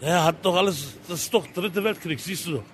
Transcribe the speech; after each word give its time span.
Er 0.00 0.24
hat 0.24 0.36
doch 0.42 0.56
alles, 0.56 0.96
das 1.08 1.22
ist 1.22 1.34
doch 1.34 1.46
dritte 1.46 1.84
Weltkrieg, 1.84 2.18
siehst 2.20 2.46
du 2.46 2.52
doch. 2.52 2.64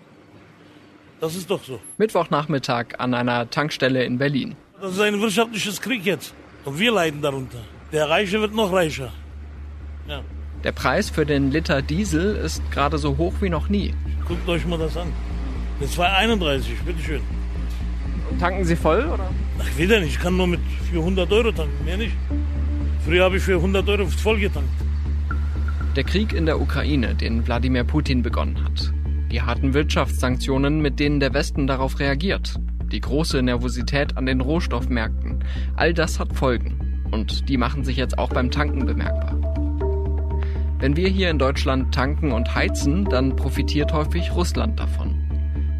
Das 1.21 1.35
ist 1.35 1.51
doch 1.51 1.63
so. 1.65 1.81
Mittwochnachmittag 1.99 2.99
an 2.99 3.15
einer 3.15 3.51
Tankstelle 3.51 4.05
in 4.05 4.19
Berlin. 4.19 4.55
Das 4.81 4.93
ist 4.93 5.01
ein 5.01 5.21
wirtschaftliches 5.21 5.81
Krieg 5.81 6.05
jetzt. 6.05 6.35
Und 6.65 6.79
wir 6.79 6.93
leiden 6.93 7.23
darunter. 7.23 7.59
Der 7.93 8.09
Reiche 8.09 8.41
wird 8.41 8.55
noch 8.55 8.73
reicher. 8.73 9.13
Ja. 10.07 10.23
Der 10.63 10.73
Preis 10.73 11.11
für 11.11 11.25
den 11.25 11.51
Liter 11.51 11.83
Diesel 11.83 12.37
ist 12.37 12.63
gerade 12.71 12.99
so 12.99 13.17
hoch 13.17 13.35
wie 13.41 13.49
noch 13.49 13.69
nie. 13.69 13.95
Guckt 14.27 14.49
euch 14.49 14.67
mal 14.67 14.79
das 14.79 14.97
an. 14.97 15.13
Das 15.81 15.97
2,31, 15.97 16.63
bitteschön. 16.85 17.23
Und 18.31 18.39
tanken 18.39 18.65
Sie 18.65 18.77
voll, 18.77 19.05
oder? 19.07 19.31
Ach, 19.59 19.79
wieder 19.79 20.01
nicht. 20.01 20.17
Ich 20.17 20.21
kann 20.21 20.37
nur 20.37 20.47
mit 20.47 20.61
400 20.91 21.31
Euro 21.33 21.53
tanken, 21.53 21.85
mehr 21.85 21.97
nicht. 21.97 22.17
Früher 23.05 23.25
habe 23.25 23.37
ich 23.37 23.43
für 23.43 23.57
100 23.57 23.89
Euro 23.89 24.07
voll 24.07 24.39
getankt. 24.39 24.71
Der 25.97 26.05
Krieg 26.05 26.35
in 26.35 26.45
der 26.45 26.61
Ukraine, 26.61 27.15
den 27.15 27.47
Wladimir 27.47 27.83
Putin 27.83 28.21
begonnen 28.21 28.63
hat. 28.63 28.93
Die 29.33 29.41
harten 29.41 29.73
Wirtschaftssanktionen, 29.73 30.83
mit 30.83 31.01
denen 31.01 31.21
der 31.21 31.33
Westen 31.33 31.67
darauf 31.67 31.99
reagiert. 31.99 32.61
Die 32.93 33.01
große 33.01 33.41
Nervosität 33.41 34.15
an 34.19 34.27
den 34.27 34.43
Rohstoffmärkten. 34.43 35.43
All 35.75 35.95
das 35.95 36.21
hat 36.21 36.35
Folgen. 36.35 37.03
Und 37.13 37.49
die 37.49 37.57
machen 37.57 37.83
sich 37.83 37.97
jetzt 37.97 38.19
auch 38.19 38.29
beim 38.29 38.51
Tanken 38.51 38.85
bemerkbar. 38.85 39.41
Wenn 40.79 40.97
wir 40.97 41.09
hier 41.09 41.31
in 41.31 41.39
Deutschland 41.39 41.95
tanken 41.95 42.31
und 42.31 42.55
heizen, 42.55 43.07
dann 43.07 43.35
profitiert 43.35 43.95
häufig 43.95 44.35
Russland 44.35 44.79
davon. 44.79 45.15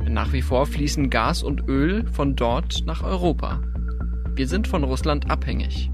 Denn 0.03 0.15
nach 0.15 0.33
wie 0.33 0.41
vor 0.41 0.65
fließen 0.65 1.11
Gas 1.11 1.43
und 1.43 1.69
Öl 1.69 2.07
von 2.11 2.37
dort 2.37 2.87
nach 2.87 3.03
Europa. 3.03 3.61
Wir 4.35 4.49
sind 4.49 4.67
von 4.67 4.83
Russland 4.83 5.31
abhängig. 5.31 5.91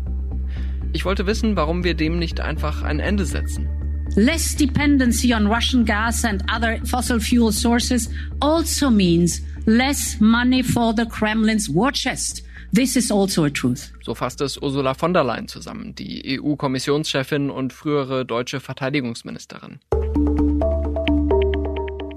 Ich 0.93 1.05
wollte 1.05 1.27
wissen, 1.27 1.57
warum 1.57 1.83
wir 1.83 1.95
dem 1.95 2.21
nicht 2.21 2.41
einfach 2.41 2.85
ein 2.85 3.01
Ende 3.01 3.25
setzen. 3.25 3.82
Less 4.17 4.55
dependency 4.55 5.33
on 5.33 5.49
Russian 5.49 5.87
gas 5.87 6.27
and 6.27 6.45
other 6.51 6.79
fossil 6.85 7.19
fuel 7.19 7.51
sources 7.51 8.11
also 8.43 8.91
means 8.91 9.41
less 9.65 10.21
money 10.21 10.63
for 10.63 10.93
the 10.93 11.07
Kremlin's 11.07 11.71
war 11.71 11.91
chest. 11.93 12.43
This 12.75 12.95
is 12.95 13.11
also 13.11 13.45
a 13.45 13.51
truth. 13.51 13.91
So 14.03 14.15
fasst 14.15 14.43
es 14.43 14.61
Ursula 14.61 14.93
von 14.93 15.15
der 15.15 15.25
Leyen 15.25 15.49
zusammen, 15.49 15.95
die 15.95 16.39
EU-Kommissionschefin 16.39 17.49
und 17.49 17.73
frühere 17.73 18.27
deutsche 18.27 18.61
Verteidigungsministerin. 18.61 19.81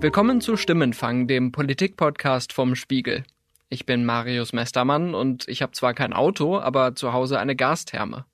Willkommen 0.01 0.41
zu 0.41 0.57
Stimmenfang, 0.57 1.27
dem 1.27 1.53
Politik-Podcast 1.53 2.51
vom 2.51 2.75
Spiegel. 2.75 3.23
Ich 3.69 3.85
bin 3.85 4.03
Marius 4.03 4.51
Mestermann 4.51 5.15
und 5.15 5.47
ich 5.47 5.61
habe 5.61 5.71
zwar 5.71 5.93
kein 5.93 6.11
Auto, 6.11 6.59
aber 6.59 6.93
zu 6.95 7.13
Hause 7.13 7.39
eine 7.39 7.55
Gastherme. 7.55 8.25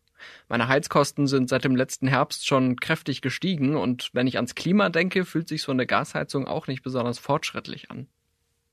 Meine 0.47 0.67
Heizkosten 0.67 1.27
sind 1.27 1.49
seit 1.49 1.63
dem 1.63 1.75
letzten 1.75 2.07
Herbst 2.07 2.47
schon 2.47 2.77
kräftig 2.77 3.21
gestiegen 3.21 3.75
und 3.75 4.09
wenn 4.13 4.27
ich 4.27 4.37
ans 4.37 4.55
Klima 4.55 4.89
denke, 4.89 5.25
fühlt 5.25 5.47
sich 5.47 5.61
so 5.61 5.71
eine 5.71 5.85
Gasheizung 5.85 6.47
auch 6.47 6.67
nicht 6.67 6.83
besonders 6.83 7.19
fortschrittlich 7.19 7.91
an. 7.91 8.07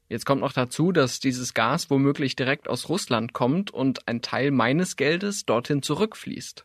Jetzt 0.08 0.24
kommt 0.24 0.40
noch 0.40 0.52
dazu, 0.52 0.90
dass 0.90 1.20
dieses 1.20 1.52
Gas 1.52 1.90
womöglich 1.90 2.34
direkt 2.34 2.68
aus 2.68 2.88
Russland 2.88 3.34
kommt 3.34 3.70
und 3.70 4.08
ein 4.08 4.22
Teil 4.22 4.50
meines 4.50 4.96
Geldes 4.96 5.44
dorthin 5.44 5.82
zurückfließt. 5.82 6.64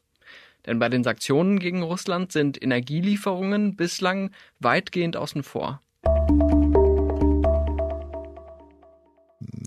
Denn 0.65 0.79
bei 0.79 0.87
den 0.87 1.03
Sanktionen 1.03 1.59
gegen 1.59 1.83
Russland 1.83 2.31
sind 2.31 2.61
Energielieferungen 2.61 3.75
bislang 3.75 4.31
weitgehend 4.59 5.17
außen 5.17 5.43
vor. 5.43 5.81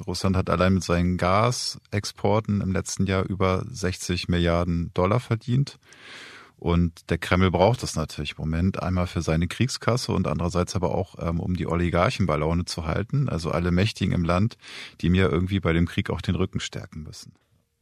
Russland 0.06 0.36
hat 0.36 0.50
allein 0.50 0.74
mit 0.74 0.84
seinen 0.84 1.16
Gasexporten 1.16 2.60
im 2.60 2.72
letzten 2.72 3.06
Jahr 3.06 3.24
über 3.24 3.64
60 3.68 4.28
Milliarden 4.28 4.90
Dollar 4.94 5.20
verdient. 5.20 5.78
Und 6.58 7.10
der 7.10 7.18
Kreml 7.18 7.50
braucht 7.50 7.82
das 7.82 7.96
natürlich 7.96 8.32
im 8.32 8.38
Moment 8.38 8.82
einmal 8.82 9.06
für 9.06 9.20
seine 9.20 9.46
Kriegskasse 9.46 10.12
und 10.12 10.26
andererseits 10.26 10.74
aber 10.74 10.94
auch, 10.94 11.16
ähm, 11.20 11.38
um 11.38 11.54
die 11.54 11.66
Oligarchen 11.66 12.26
bei 12.26 12.36
Laune 12.36 12.64
zu 12.64 12.86
halten, 12.86 13.28
also 13.28 13.50
alle 13.50 13.70
Mächtigen 13.70 14.14
im 14.14 14.24
Land, 14.24 14.56
die 15.02 15.10
mir 15.10 15.30
irgendwie 15.30 15.60
bei 15.60 15.72
dem 15.74 15.86
Krieg 15.86 16.08
auch 16.08 16.22
den 16.22 16.34
Rücken 16.34 16.60
stärken 16.60 17.02
müssen. 17.02 17.34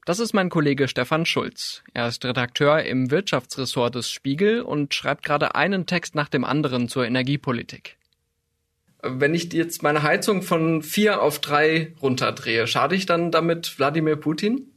Das 0.07 0.19
ist 0.19 0.35
mein 0.35 0.51
Kollege 0.51 0.87
Stefan 0.87 1.25
Schulz. 1.25 1.83
Er 1.95 2.09
ist 2.09 2.25
Redakteur 2.25 2.83
im 2.83 3.11
Wirtschaftsressort 3.11 3.95
des 3.95 4.11
Spiegel 4.11 4.61
und 4.61 4.93
schreibt 4.93 5.25
gerade 5.25 5.55
einen 5.55 5.87
Text 5.87 6.15
nach 6.15 6.29
dem 6.29 6.45
anderen 6.45 6.89
zur 6.89 7.07
Energiepolitik. 7.07 7.97
Wenn 9.07 9.35
ich 9.35 9.53
jetzt 9.53 9.83
meine 9.83 10.03
Heizung 10.03 10.43
von 10.43 10.83
vier 10.83 11.21
auf 11.21 11.39
drei 11.39 11.95
runterdrehe, 12.01 12.67
schade 12.67 12.97
ich 12.97 13.07
dann 13.07 13.31
damit 13.31 13.79
Wladimir 13.79 14.17
Putin? 14.17 14.73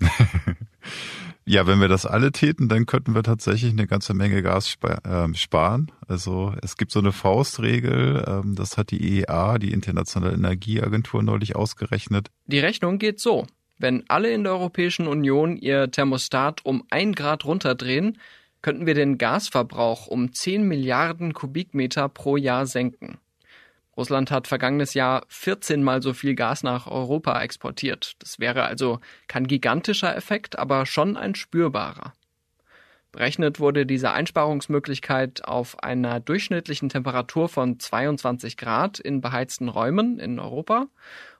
ja, 1.44 1.66
wenn 1.66 1.80
wir 1.80 1.88
das 1.88 2.04
alle 2.04 2.32
täten, 2.32 2.68
dann 2.68 2.86
könnten 2.86 3.14
wir 3.14 3.22
tatsächlich 3.22 3.70
eine 3.72 3.86
ganze 3.86 4.14
Menge 4.14 4.42
Gas 4.42 4.76
ähm, 5.04 5.34
sparen. 5.34 5.92
Also 6.06 6.54
es 6.62 6.76
gibt 6.76 6.90
so 6.90 6.98
eine 6.98 7.12
Faustregel, 7.12 8.24
ähm, 8.26 8.54
das 8.56 8.76
hat 8.76 8.90
die 8.90 9.20
EEA, 9.20 9.58
die 9.58 9.72
Internationale 9.72 10.34
Energieagentur, 10.34 11.22
neulich 11.22 11.54
ausgerechnet. 11.54 12.28
Die 12.46 12.58
Rechnung 12.58 12.98
geht 12.98 13.20
so. 13.20 13.46
Wenn 13.78 14.04
alle 14.08 14.32
in 14.32 14.42
der 14.42 14.54
Europäischen 14.54 15.06
Union 15.06 15.56
ihr 15.56 15.90
Thermostat 15.90 16.64
um 16.64 16.82
ein 16.90 17.12
Grad 17.12 17.44
runterdrehen, 17.44 18.18
könnten 18.60 18.86
wir 18.86 18.94
den 18.94 19.18
Gasverbrauch 19.18 20.08
um 20.08 20.32
10 20.32 20.66
Milliarden 20.66 21.32
Kubikmeter 21.32 22.08
pro 22.08 22.36
Jahr 22.36 22.66
senken. 22.66 23.18
Russland 23.98 24.30
hat 24.30 24.46
vergangenes 24.46 24.94
Jahr 24.94 25.24
14 25.26 25.82
mal 25.82 26.00
so 26.00 26.14
viel 26.14 26.36
Gas 26.36 26.62
nach 26.62 26.86
Europa 26.86 27.42
exportiert. 27.42 28.14
Das 28.20 28.38
wäre 28.38 28.62
also 28.62 29.00
kein 29.26 29.48
gigantischer 29.48 30.16
Effekt, 30.16 30.56
aber 30.56 30.86
schon 30.86 31.16
ein 31.16 31.34
spürbarer. 31.34 32.12
Berechnet 33.10 33.58
wurde 33.58 33.86
diese 33.86 34.12
Einsparungsmöglichkeit 34.12 35.44
auf 35.44 35.82
einer 35.82 36.20
durchschnittlichen 36.20 36.88
Temperatur 36.88 37.48
von 37.48 37.80
22 37.80 38.56
Grad 38.56 39.00
in 39.00 39.20
beheizten 39.20 39.68
Räumen 39.68 40.20
in 40.20 40.38
Europa. 40.38 40.86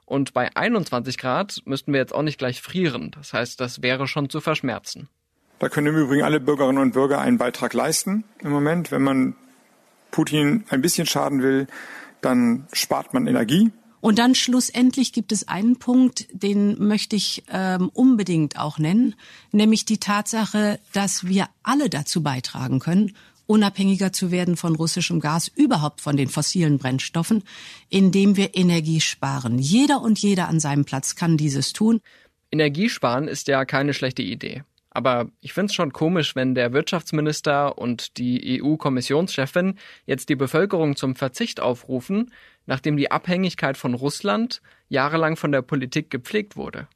Und 0.05 0.33
bei 0.33 0.53
21 0.53 1.17
Grad 1.17 1.61
müssten 1.63 1.93
wir 1.93 2.01
jetzt 2.01 2.13
auch 2.13 2.23
nicht 2.23 2.39
gleich 2.39 2.61
frieren. 2.61 3.11
Das 3.11 3.31
heißt, 3.31 3.61
das 3.61 3.81
wäre 3.81 4.05
schon 4.05 4.29
zu 4.29 4.41
verschmerzen. 4.41 5.07
Da 5.59 5.69
können 5.69 5.87
im 5.87 5.95
Übrigen 5.95 6.23
alle 6.23 6.41
Bürgerinnen 6.41 6.79
und 6.81 6.93
Bürger 6.93 7.21
einen 7.21 7.37
Beitrag 7.37 7.73
leisten 7.73 8.25
im 8.39 8.49
Moment. 8.49 8.91
Wenn 8.91 9.03
man 9.03 9.35
Putin 10.11 10.65
ein 10.69 10.81
bisschen 10.81 11.05
schaden 11.05 11.41
will, 11.41 11.67
dann 12.21 12.67
spart 12.73 13.13
man 13.13 13.27
Energie. 13.27 13.71
Und 14.01 14.17
dann 14.17 14.33
schlussendlich 14.33 15.11
gibt 15.11 15.31
es 15.31 15.47
einen 15.47 15.77
Punkt, 15.77 16.27
den 16.31 16.81
möchte 16.81 17.15
ich 17.15 17.43
ähm, 17.51 17.89
unbedingt 17.93 18.57
auch 18.57 18.79
nennen, 18.79 19.15
nämlich 19.51 19.83
die 19.83 19.97
Tatsache, 19.97 20.79
dass 20.93 21.25
wir 21.25 21.47
alle 21.63 21.89
dazu 21.89 22.23
beitragen 22.23 22.79
können, 22.79 23.13
unabhängiger 23.45 24.13
zu 24.13 24.31
werden 24.31 24.55
von 24.55 24.75
russischem 24.75 25.19
Gas, 25.19 25.49
überhaupt 25.49 26.01
von 26.01 26.15
den 26.15 26.29
fossilen 26.29 26.77
Brennstoffen, 26.77 27.43
indem 27.89 28.37
wir 28.37 28.55
Energie 28.55 29.01
sparen. 29.01 29.59
Jeder 29.59 30.01
und 30.01 30.19
jeder 30.19 30.47
an 30.47 30.59
seinem 30.59 30.85
Platz 30.85 31.15
kann 31.15 31.35
dieses 31.35 31.73
tun. 31.73 31.99
Energiesparen 32.51 33.27
ist 33.27 33.47
ja 33.47 33.65
keine 33.65 33.93
schlechte 33.93 34.21
Idee. 34.21 34.63
Aber 34.91 35.29
ich 35.39 35.53
finde 35.53 35.67
es 35.67 35.75
schon 35.75 35.93
komisch, 35.93 36.35
wenn 36.35 36.55
der 36.55 36.73
Wirtschaftsminister 36.73 37.77
und 37.77 38.17
die 38.17 38.61
EU-Kommissionschefin 38.61 39.77
jetzt 40.05 40.29
die 40.29 40.35
Bevölkerung 40.35 40.95
zum 40.95 41.15
Verzicht 41.15 41.59
aufrufen, 41.59 42.31
nachdem 42.65 42.97
die 42.97 43.11
Abhängigkeit 43.11 43.77
von 43.77 43.93
Russland 43.93 44.61
jahrelang 44.87 45.35
von 45.35 45.51
der 45.51 45.61
Politik 45.61 46.09
gepflegt 46.09 46.55
wurde. 46.55 46.87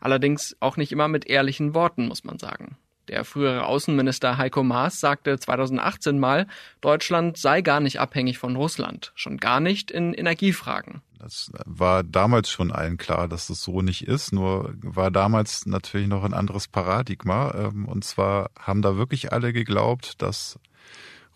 Allerdings 0.00 0.56
auch 0.60 0.78
nicht 0.78 0.92
immer 0.92 1.08
mit 1.08 1.26
ehrlichen 1.26 1.74
Worten, 1.74 2.08
muss 2.08 2.24
man 2.24 2.38
sagen. 2.38 2.78
Der 3.10 3.24
frühere 3.24 3.66
Außenminister 3.66 4.38
Heiko 4.38 4.62
Maas 4.62 5.00
sagte 5.00 5.36
2018 5.36 6.20
mal, 6.20 6.46
Deutschland 6.80 7.36
sei 7.36 7.60
gar 7.60 7.80
nicht 7.80 7.98
abhängig 7.98 8.38
von 8.38 8.54
Russland, 8.54 9.10
schon 9.16 9.38
gar 9.38 9.58
nicht 9.58 9.90
in 9.90 10.14
Energiefragen. 10.14 11.02
Das 11.18 11.50
war 11.66 12.04
damals 12.04 12.50
schon 12.50 12.70
allen 12.70 12.98
klar, 12.98 13.26
dass 13.26 13.48
das 13.48 13.62
so 13.62 13.82
nicht 13.82 14.06
ist, 14.06 14.32
nur 14.32 14.74
war 14.80 15.10
damals 15.10 15.66
natürlich 15.66 16.06
noch 16.06 16.22
ein 16.22 16.32
anderes 16.32 16.68
Paradigma. 16.68 17.52
Ähm, 17.56 17.86
und 17.86 18.04
zwar 18.04 18.52
haben 18.56 18.80
da 18.80 18.96
wirklich 18.96 19.32
alle 19.32 19.52
geglaubt, 19.52 20.22
dass 20.22 20.60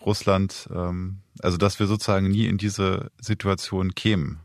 Russland, 0.00 0.69
ähm, 0.73 1.23
also 1.43 1.56
dass 1.56 1.81
wir 1.81 1.88
sozusagen 1.88 2.29
nie 2.29 2.47
in 2.47 2.56
diese 2.56 3.11
Situation 3.19 3.97
kämen. 3.97 4.44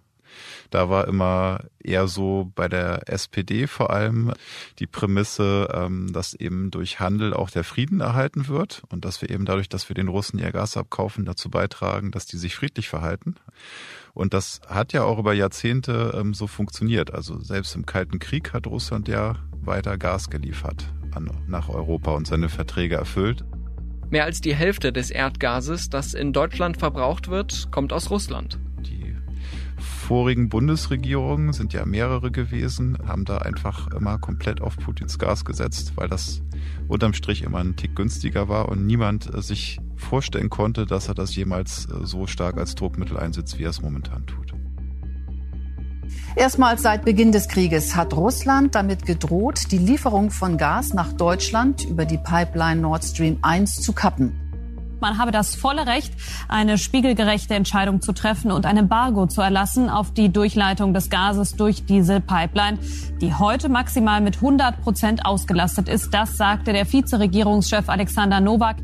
Da 0.69 0.89
war 0.89 1.07
immer 1.07 1.61
eher 1.83 2.07
so 2.07 2.51
bei 2.55 2.67
der 2.67 3.09
SPD 3.09 3.67
vor 3.67 3.89
allem 3.89 4.33
die 4.79 4.87
Prämisse, 4.87 5.69
ähm, 5.73 6.11
dass 6.13 6.33
eben 6.33 6.71
durch 6.71 6.99
Handel 6.99 7.33
auch 7.33 7.49
der 7.49 7.63
Frieden 7.63 8.01
erhalten 8.01 8.47
wird 8.47 8.83
und 8.89 9.05
dass 9.05 9.21
wir 9.21 9.29
eben 9.29 9.45
dadurch, 9.45 9.69
dass 9.69 9.89
wir 9.89 9.95
den 9.95 10.07
Russen 10.07 10.39
ihr 10.39 10.51
Gas 10.51 10.77
abkaufen, 10.77 11.25
dazu 11.25 11.49
beitragen, 11.49 12.11
dass 12.11 12.25
die 12.25 12.37
sich 12.37 12.55
friedlich 12.55 12.89
verhalten. 12.89 13.35
Und 14.13 14.33
das 14.33 14.61
hat 14.67 14.93
ja 14.93 15.03
auch 15.03 15.19
über 15.19 15.33
Jahrzehnte 15.33 16.13
ähm, 16.19 16.33
so 16.33 16.47
funktioniert. 16.47 17.13
Also 17.13 17.39
selbst 17.39 17.75
im 17.75 17.85
Kalten 17.85 18.19
Krieg 18.19 18.53
hat 18.53 18.67
Russland 18.67 19.07
ja 19.07 19.35
weiter 19.61 19.97
Gas 19.97 20.29
geliefert 20.29 20.85
nach 21.47 21.69
Europa 21.69 22.11
und 22.11 22.27
seine 22.27 22.49
Verträge 22.49 22.95
erfüllt. 22.95 23.43
Mehr 24.09 24.25
als 24.25 24.41
die 24.41 24.55
Hälfte 24.55 24.91
des 24.91 25.11
Erdgases, 25.11 25.89
das 25.89 26.13
in 26.13 26.33
Deutschland 26.33 26.77
verbraucht 26.77 27.29
wird, 27.29 27.71
kommt 27.71 27.93
aus 27.93 28.09
Russland 28.09 28.59
vorigen 30.09 30.49
Bundesregierungen 30.49 31.53
sind 31.53 31.71
ja 31.71 31.85
mehrere 31.85 32.31
gewesen, 32.31 32.97
haben 33.07 33.25
da 33.25 33.37
einfach 33.37 33.91
immer 33.91 34.17
komplett 34.17 34.59
auf 34.59 34.75
Putins 34.75 35.19
Gas 35.19 35.45
gesetzt, 35.45 35.93
weil 35.97 36.07
das 36.07 36.41
unterm 36.87 37.13
Strich 37.13 37.43
immer 37.43 37.59
ein 37.59 37.75
Tick 37.75 37.95
günstiger 37.95 38.49
war 38.49 38.69
und 38.69 38.87
niemand 38.87 39.31
äh, 39.31 39.43
sich 39.43 39.79
vorstellen 39.97 40.49
konnte, 40.49 40.87
dass 40.87 41.09
er 41.09 41.13
das 41.13 41.35
jemals 41.35 41.85
äh, 41.85 42.07
so 42.07 42.25
stark 42.25 42.57
als 42.57 42.73
Druckmittel 42.73 43.17
einsetzt, 43.17 43.59
wie 43.59 43.65
er 43.65 43.69
es 43.69 43.83
momentan 43.83 44.25
tut. 44.25 44.55
Erstmals 46.35 46.81
seit 46.81 47.05
Beginn 47.05 47.31
des 47.31 47.47
Krieges 47.47 47.95
hat 47.95 48.15
Russland 48.15 48.73
damit 48.73 49.05
gedroht, 49.05 49.59
die 49.69 49.77
Lieferung 49.77 50.31
von 50.31 50.57
Gas 50.57 50.91
nach 50.91 51.13
Deutschland 51.13 51.85
über 51.85 52.05
die 52.05 52.17
Pipeline 52.17 52.81
Nord 52.81 53.03
Stream 53.03 53.37
1 53.43 53.75
zu 53.75 53.93
kappen. 53.93 54.48
Man 55.01 55.17
habe 55.17 55.31
das 55.31 55.55
volle 55.55 55.87
Recht, 55.87 56.13
eine 56.49 56.77
spiegelgerechte 56.77 57.53
Entscheidung 57.53 58.01
zu 58.01 58.13
treffen 58.13 58.51
und 58.51 58.65
ein 58.65 58.75
Embargo 58.75 59.27
zu 59.27 59.41
erlassen 59.41 59.89
auf 59.89 60.13
die 60.13 60.31
Durchleitung 60.31 60.93
des 60.93 61.09
Gases 61.09 61.55
durch 61.55 61.85
diese 61.85 62.19
Pipeline, 62.19 62.77
die 63.21 63.33
heute 63.33 63.69
maximal 63.69 64.19
mit 64.19 64.35
100 64.35 64.81
Prozent 64.81 65.25
ausgelastet 65.25 65.87
ist. 65.87 66.13
Das 66.13 66.35
sagte 66.35 66.73
der 66.73 66.91
Vizeregierungschef 66.91 67.87
Alexander 67.87 68.41
Nowak. 68.41 68.77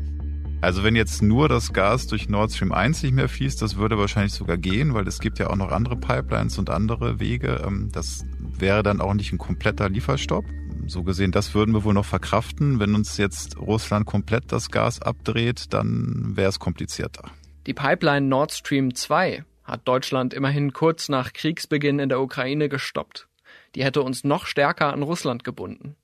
Also 0.62 0.82
wenn 0.82 0.96
jetzt 0.96 1.22
nur 1.22 1.48
das 1.48 1.74
Gas 1.74 2.06
durch 2.06 2.30
Nord 2.30 2.50
Stream 2.50 2.72
1 2.72 3.02
nicht 3.02 3.14
mehr 3.14 3.28
fließt, 3.28 3.60
das 3.60 3.76
würde 3.76 3.98
wahrscheinlich 3.98 4.32
sogar 4.32 4.56
gehen, 4.56 4.94
weil 4.94 5.06
es 5.06 5.20
gibt 5.20 5.38
ja 5.38 5.50
auch 5.50 5.56
noch 5.56 5.70
andere 5.70 5.96
Pipelines 5.96 6.58
und 6.58 6.70
andere 6.70 7.20
Wege. 7.20 7.62
Ähm, 7.66 7.90
das 7.92 8.24
wäre 8.58 8.82
dann 8.82 9.02
auch 9.02 9.12
nicht 9.12 9.32
ein 9.32 9.38
kompletter 9.38 9.90
Lieferstopp 9.90 10.46
so 10.86 11.02
gesehen, 11.02 11.32
das 11.32 11.54
würden 11.54 11.74
wir 11.74 11.84
wohl 11.84 11.94
noch 11.94 12.04
verkraften. 12.04 12.78
Wenn 12.78 12.94
uns 12.94 13.16
jetzt 13.16 13.58
Russland 13.58 14.06
komplett 14.06 14.52
das 14.52 14.70
Gas 14.70 15.02
abdreht, 15.02 15.72
dann 15.72 16.32
wäre 16.36 16.48
es 16.48 16.58
komplizierter. 16.58 17.30
Die 17.66 17.74
Pipeline 17.74 18.26
Nord 18.26 18.52
Stream 18.52 18.94
2 18.94 19.44
hat 19.64 19.88
Deutschland 19.88 20.32
immerhin 20.32 20.72
kurz 20.72 21.08
nach 21.08 21.32
Kriegsbeginn 21.32 21.98
in 21.98 22.08
der 22.08 22.20
Ukraine 22.20 22.68
gestoppt. 22.68 23.28
Die 23.74 23.84
hätte 23.84 24.02
uns 24.02 24.24
noch 24.24 24.46
stärker 24.46 24.92
an 24.92 25.02
Russland 25.02 25.44
gebunden. 25.44 25.96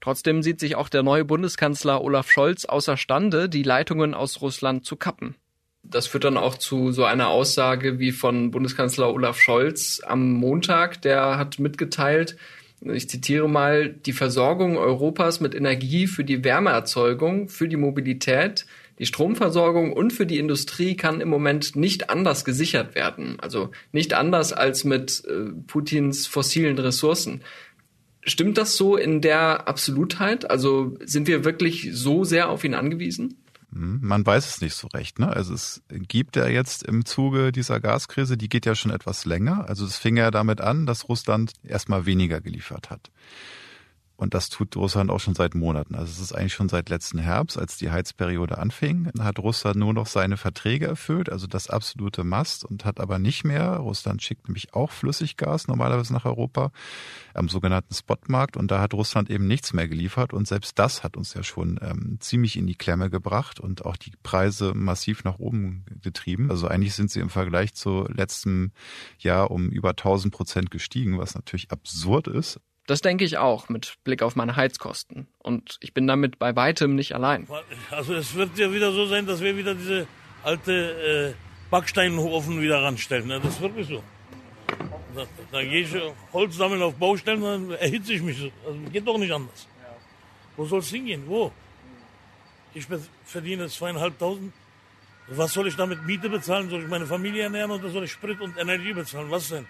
Trotzdem 0.00 0.42
sieht 0.42 0.60
sich 0.60 0.76
auch 0.76 0.88
der 0.88 1.02
neue 1.02 1.24
Bundeskanzler 1.24 2.02
Olaf 2.02 2.30
Scholz 2.30 2.64
außerstande, 2.64 3.48
die 3.48 3.62
Leitungen 3.62 4.14
aus 4.14 4.40
Russland 4.42 4.84
zu 4.84 4.96
kappen. 4.96 5.36
Das 5.84 6.06
führt 6.06 6.24
dann 6.24 6.36
auch 6.36 6.56
zu 6.56 6.92
so 6.92 7.04
einer 7.04 7.28
Aussage 7.28 7.98
wie 7.98 8.12
von 8.12 8.50
Bundeskanzler 8.50 9.12
Olaf 9.12 9.38
Scholz 9.38 10.00
am 10.04 10.32
Montag. 10.32 11.02
Der 11.02 11.38
hat 11.38 11.58
mitgeteilt, 11.58 12.36
ich 12.84 13.08
zitiere 13.08 13.48
mal, 13.48 13.90
die 13.90 14.12
Versorgung 14.12 14.76
Europas 14.76 15.40
mit 15.40 15.54
Energie 15.54 16.06
für 16.06 16.24
die 16.24 16.42
Wärmeerzeugung, 16.42 17.48
für 17.48 17.68
die 17.68 17.76
Mobilität, 17.76 18.66
die 18.98 19.06
Stromversorgung 19.06 19.92
und 19.92 20.12
für 20.12 20.26
die 20.26 20.38
Industrie 20.38 20.96
kann 20.96 21.20
im 21.20 21.28
Moment 21.28 21.76
nicht 21.76 22.10
anders 22.10 22.44
gesichert 22.44 22.94
werden. 22.94 23.38
Also 23.40 23.70
nicht 23.92 24.14
anders 24.14 24.52
als 24.52 24.84
mit 24.84 25.22
äh, 25.26 25.50
Putins 25.66 26.26
fossilen 26.26 26.78
Ressourcen. 26.78 27.42
Stimmt 28.24 28.58
das 28.58 28.76
so 28.76 28.96
in 28.96 29.20
der 29.20 29.66
Absolutheit? 29.68 30.50
Also 30.50 30.96
sind 31.04 31.26
wir 31.26 31.44
wirklich 31.44 31.90
so 31.92 32.24
sehr 32.24 32.48
auf 32.48 32.62
ihn 32.62 32.74
angewiesen? 32.74 33.41
Hm, 33.72 34.00
man 34.02 34.24
weiß 34.24 34.46
es 34.46 34.60
nicht 34.60 34.74
so 34.74 34.88
recht. 34.88 35.18
Ne? 35.18 35.28
Also 35.28 35.54
es 35.54 35.82
gibt 35.88 36.36
ja 36.36 36.46
jetzt 36.46 36.82
im 36.82 37.04
Zuge 37.04 37.52
dieser 37.52 37.80
Gaskrise, 37.80 38.36
die 38.36 38.48
geht 38.48 38.66
ja 38.66 38.74
schon 38.74 38.92
etwas 38.92 39.24
länger. 39.24 39.68
Also 39.68 39.84
es 39.84 39.96
fing 39.96 40.16
ja 40.16 40.30
damit 40.30 40.60
an, 40.60 40.86
dass 40.86 41.08
Russland 41.08 41.52
erstmal 41.64 42.06
weniger 42.06 42.40
geliefert 42.40 42.90
hat. 42.90 43.10
Und 44.22 44.34
das 44.34 44.50
tut 44.50 44.76
Russland 44.76 45.10
auch 45.10 45.18
schon 45.18 45.34
seit 45.34 45.56
Monaten. 45.56 45.96
Also 45.96 46.12
es 46.12 46.20
ist 46.20 46.32
eigentlich 46.32 46.54
schon 46.54 46.68
seit 46.68 46.88
letzten 46.88 47.18
Herbst, 47.18 47.58
als 47.58 47.76
die 47.76 47.90
Heizperiode 47.90 48.56
anfing, 48.56 49.10
hat 49.18 49.40
Russland 49.40 49.74
nur 49.74 49.92
noch 49.92 50.06
seine 50.06 50.36
Verträge 50.36 50.86
erfüllt, 50.86 51.28
also 51.28 51.48
das 51.48 51.68
absolute 51.68 52.22
Mast 52.22 52.64
und 52.64 52.84
hat 52.84 53.00
aber 53.00 53.18
nicht 53.18 53.42
mehr. 53.42 53.78
Russland 53.78 54.22
schickt 54.22 54.46
nämlich 54.46 54.74
auch 54.74 54.92
Flüssiggas 54.92 55.66
normalerweise 55.66 56.12
nach 56.12 56.24
Europa 56.24 56.70
am 57.34 57.48
sogenannten 57.48 57.92
Spotmarkt 57.94 58.56
und 58.56 58.70
da 58.70 58.80
hat 58.80 58.94
Russland 58.94 59.28
eben 59.28 59.48
nichts 59.48 59.72
mehr 59.72 59.88
geliefert 59.88 60.32
und 60.32 60.46
selbst 60.46 60.78
das 60.78 61.02
hat 61.02 61.16
uns 61.16 61.34
ja 61.34 61.42
schon 61.42 61.80
ähm, 61.82 62.18
ziemlich 62.20 62.56
in 62.56 62.68
die 62.68 62.76
Klemme 62.76 63.10
gebracht 63.10 63.58
und 63.58 63.84
auch 63.84 63.96
die 63.96 64.12
Preise 64.22 64.72
massiv 64.72 65.24
nach 65.24 65.40
oben 65.40 65.84
getrieben. 66.00 66.48
Also 66.48 66.68
eigentlich 66.68 66.94
sind 66.94 67.10
sie 67.10 67.18
im 67.18 67.28
Vergleich 67.28 67.74
zu 67.74 68.06
letztem 68.06 68.70
Jahr 69.18 69.50
um 69.50 69.68
über 69.68 69.90
1000 69.90 70.32
Prozent 70.32 70.70
gestiegen, 70.70 71.18
was 71.18 71.34
natürlich 71.34 71.72
absurd 71.72 72.28
ist. 72.28 72.60
Das 72.86 73.00
denke 73.00 73.24
ich 73.24 73.38
auch 73.38 73.68
mit 73.68 73.96
Blick 74.02 74.22
auf 74.22 74.34
meine 74.34 74.56
Heizkosten. 74.56 75.28
Und 75.38 75.78
ich 75.80 75.94
bin 75.94 76.06
damit 76.06 76.38
bei 76.38 76.56
weitem 76.56 76.96
nicht 76.96 77.14
allein. 77.14 77.46
Also 77.90 78.14
es 78.14 78.34
wird 78.34 78.58
ja 78.58 78.72
wieder 78.72 78.92
so 78.92 79.06
sein, 79.06 79.26
dass 79.26 79.40
wir 79.40 79.56
wieder 79.56 79.74
diese 79.74 80.06
alte 80.42 81.34
äh, 81.34 81.70
Backsteinofen 81.70 82.60
wieder 82.60 82.82
ranstellen. 82.82 83.28
Ne? 83.28 83.40
Das 83.40 83.54
ist 83.54 83.60
wirklich 83.60 83.86
so. 83.86 84.02
Da, 85.14 85.26
da 85.52 85.62
gehe 85.62 85.82
ich 85.82 85.94
Holz 86.32 86.56
sammeln 86.56 86.82
auf 86.82 86.94
Baustellen, 86.94 87.42
dann 87.42 87.70
erhitze 87.72 88.14
ich 88.14 88.22
mich. 88.22 88.50
Also 88.66 88.78
geht 88.90 89.06
doch 89.06 89.18
nicht 89.18 89.32
anders. 89.32 89.68
Wo 90.56 90.64
soll 90.64 90.80
es 90.80 90.88
hingehen? 90.88 91.24
Wo? 91.26 91.52
Ich 92.74 92.86
verdiene 93.24 93.68
zweieinhalbtausend. 93.68 94.52
Was 95.28 95.52
soll 95.52 95.68
ich 95.68 95.76
damit 95.76 96.04
Miete 96.04 96.28
bezahlen? 96.28 96.68
Soll 96.68 96.82
ich 96.82 96.88
meine 96.88 97.06
Familie 97.06 97.44
ernähren 97.44 97.70
oder 97.70 97.88
soll 97.90 98.04
ich 98.04 98.12
Sprit 98.12 98.40
und 98.40 98.58
Energie 98.58 98.92
bezahlen? 98.92 99.30
Was 99.30 99.48
denn? 99.48 99.66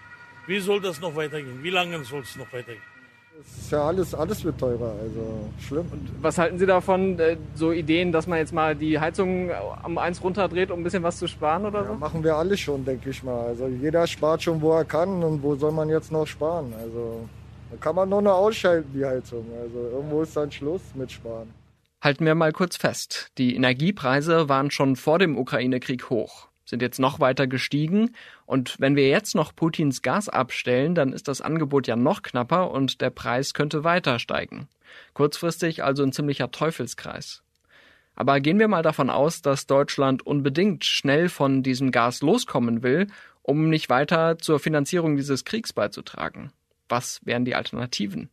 Wie 0.47 0.59
soll 0.59 0.81
das 0.81 0.99
noch 0.99 1.15
weitergehen? 1.15 1.61
Wie 1.63 1.69
lange 1.69 2.03
soll 2.03 2.21
es 2.21 2.35
noch 2.35 2.51
weitergehen? 2.51 2.81
Es 3.41 3.63
ist 3.63 3.71
ja 3.71 3.83
alles, 3.83 4.13
alles 4.13 4.43
wird 4.43 4.59
teurer, 4.59 4.93
also 5.01 5.49
schlimm. 5.59 5.87
Und 5.91 6.09
was 6.21 6.37
halten 6.37 6.59
Sie 6.59 6.67
davon, 6.67 7.17
äh, 7.19 7.37
so 7.55 7.71
Ideen, 7.71 8.11
dass 8.11 8.27
man 8.27 8.37
jetzt 8.37 8.53
mal 8.53 8.75
die 8.75 8.99
Heizung 8.99 9.49
am 9.51 9.97
eins 9.97 10.23
runterdreht, 10.23 10.69
um 10.69 10.81
ein 10.81 10.83
bisschen 10.83 11.01
was 11.01 11.17
zu 11.17 11.27
sparen 11.27 11.65
oder 11.65 11.81
ja, 11.81 11.87
so? 11.87 11.93
Machen 11.95 12.23
wir 12.23 12.35
alle 12.35 12.55
schon, 12.55 12.85
denke 12.85 13.09
ich 13.09 13.23
mal. 13.23 13.47
Also 13.47 13.67
jeder 13.67 14.05
spart 14.05 14.43
schon, 14.43 14.61
wo 14.61 14.73
er 14.73 14.85
kann 14.85 15.23
und 15.23 15.41
wo 15.41 15.55
soll 15.55 15.71
man 15.71 15.89
jetzt 15.89 16.11
noch 16.11 16.27
sparen? 16.27 16.73
Also 16.79 17.27
da 17.71 17.77
kann 17.77 17.95
man 17.95 18.07
nur 18.07 18.21
noch 18.21 18.35
ausschalten, 18.35 18.91
die 18.93 19.03
Heizung. 19.03 19.45
Also 19.59 19.79
irgendwo 19.79 20.21
ist 20.21 20.37
dann 20.37 20.51
Schluss 20.51 20.81
mit 20.93 21.11
Sparen. 21.11 21.51
Halten 22.01 22.25
wir 22.25 22.35
mal 22.35 22.51
kurz 22.51 22.75
fest. 22.75 23.31
Die 23.39 23.55
Energiepreise 23.55 24.47
waren 24.47 24.69
schon 24.69 24.95
vor 24.95 25.17
dem 25.17 25.37
Ukraine-Krieg 25.37 26.09
hoch 26.09 26.49
sind 26.65 26.81
jetzt 26.81 26.99
noch 26.99 27.19
weiter 27.19 27.47
gestiegen. 27.47 28.15
Und 28.45 28.75
wenn 28.79 28.95
wir 28.95 29.07
jetzt 29.09 29.35
noch 29.35 29.55
Putins 29.55 30.01
Gas 30.01 30.29
abstellen, 30.29 30.95
dann 30.95 31.13
ist 31.13 31.27
das 31.27 31.41
Angebot 31.41 31.87
ja 31.87 31.95
noch 31.95 32.21
knapper 32.21 32.71
und 32.71 33.01
der 33.01 33.09
Preis 33.09 33.53
könnte 33.53 33.83
weiter 33.83 34.19
steigen. 34.19 34.67
Kurzfristig 35.13 35.83
also 35.83 36.03
ein 36.03 36.13
ziemlicher 36.13 36.51
Teufelskreis. 36.51 37.43
Aber 38.15 38.39
gehen 38.39 38.59
wir 38.59 38.67
mal 38.67 38.83
davon 38.83 39.09
aus, 39.09 39.41
dass 39.41 39.65
Deutschland 39.65 40.25
unbedingt 40.25 40.85
schnell 40.85 41.29
von 41.29 41.63
diesem 41.63 41.91
Gas 41.91 42.21
loskommen 42.21 42.83
will, 42.83 43.07
um 43.41 43.69
nicht 43.69 43.89
weiter 43.89 44.37
zur 44.37 44.59
Finanzierung 44.59 45.15
dieses 45.15 45.45
Kriegs 45.45 45.73
beizutragen. 45.73 46.51
Was 46.89 47.21
wären 47.25 47.43
die 47.43 47.55
Alternativen? 47.55 48.29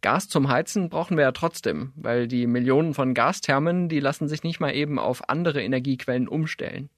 Gas 0.00 0.28
zum 0.28 0.48
Heizen 0.48 0.88
brauchen 0.88 1.16
wir 1.16 1.24
ja 1.24 1.32
trotzdem, 1.32 1.92
weil 1.96 2.26
die 2.26 2.46
Millionen 2.46 2.94
von 2.94 3.12
Gasthermen, 3.12 3.88
die 3.88 4.00
lassen 4.00 4.28
sich 4.28 4.42
nicht 4.42 4.60
mal 4.60 4.74
eben 4.74 4.98
auf 4.98 5.28
andere 5.28 5.62
Energiequellen 5.62 6.26
umstellen. 6.26 6.88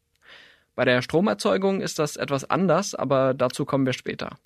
Bei 0.74 0.84
der 0.84 1.02
Stromerzeugung 1.02 1.80
ist 1.80 1.98
das 1.98 2.16
etwas 2.16 2.48
anders, 2.48 2.94
aber 2.94 3.34
dazu 3.34 3.64
kommen 3.64 3.86
wir 3.86 3.92
später. 3.92 4.38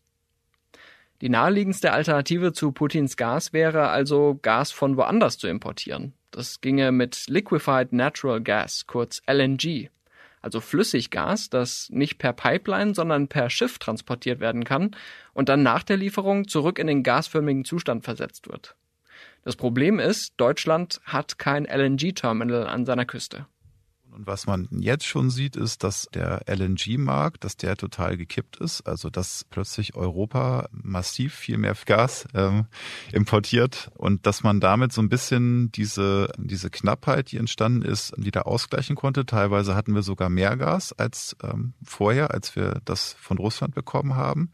Die 1.20 1.28
naheliegendste 1.28 1.92
Alternative 1.92 2.52
zu 2.52 2.72
Putins 2.72 3.16
Gas 3.16 3.52
wäre 3.52 3.88
also, 3.88 4.38
Gas 4.42 4.70
von 4.70 4.96
woanders 4.96 5.38
zu 5.38 5.48
importieren. 5.48 6.12
Das 6.30 6.60
ginge 6.60 6.92
mit 6.92 7.24
Liquefied 7.28 7.92
Natural 7.92 8.42
Gas, 8.42 8.86
kurz 8.86 9.22
LNG, 9.26 9.88
also 10.42 10.60
Flüssiggas, 10.60 11.48
das 11.48 11.88
nicht 11.90 12.18
per 12.18 12.34
Pipeline, 12.34 12.94
sondern 12.94 13.28
per 13.28 13.48
Schiff 13.48 13.78
transportiert 13.78 14.40
werden 14.40 14.64
kann 14.64 14.90
und 15.32 15.48
dann 15.48 15.62
nach 15.62 15.82
der 15.82 15.96
Lieferung 15.96 16.48
zurück 16.48 16.78
in 16.78 16.86
den 16.86 17.02
gasförmigen 17.02 17.64
Zustand 17.64 18.04
versetzt 18.04 18.48
wird. 18.48 18.76
Das 19.42 19.56
Problem 19.56 19.98
ist, 19.98 20.34
Deutschland 20.36 21.00
hat 21.04 21.38
kein 21.38 21.64
LNG-Terminal 21.64 22.66
an 22.66 22.84
seiner 22.84 23.06
Küste. 23.06 23.46
Und 24.16 24.26
was 24.26 24.46
man 24.46 24.66
jetzt 24.70 25.04
schon 25.04 25.28
sieht, 25.28 25.56
ist, 25.56 25.84
dass 25.84 26.08
der 26.14 26.42
LNG-Markt, 26.48 27.44
dass 27.44 27.58
der 27.58 27.76
total 27.76 28.16
gekippt 28.16 28.56
ist. 28.56 28.86
Also 28.86 29.10
dass 29.10 29.44
plötzlich 29.44 29.94
Europa 29.94 30.68
massiv 30.72 31.34
viel 31.34 31.58
mehr 31.58 31.76
Gas 31.84 32.26
ähm, 32.32 32.64
importiert 33.12 33.90
und 33.94 34.24
dass 34.24 34.42
man 34.42 34.58
damit 34.60 34.92
so 34.92 35.02
ein 35.02 35.10
bisschen 35.10 35.70
diese, 35.72 36.32
diese 36.38 36.70
Knappheit, 36.70 37.30
die 37.30 37.36
entstanden 37.36 37.82
ist, 37.82 38.14
wieder 38.16 38.46
ausgleichen 38.46 38.96
konnte. 38.96 39.26
Teilweise 39.26 39.74
hatten 39.74 39.94
wir 39.94 40.02
sogar 40.02 40.30
mehr 40.30 40.56
Gas 40.56 40.94
als 40.94 41.36
ähm, 41.42 41.74
vorher, 41.84 42.30
als 42.30 42.56
wir 42.56 42.80
das 42.86 43.14
von 43.20 43.36
Russland 43.36 43.74
bekommen 43.74 44.14
haben. 44.14 44.50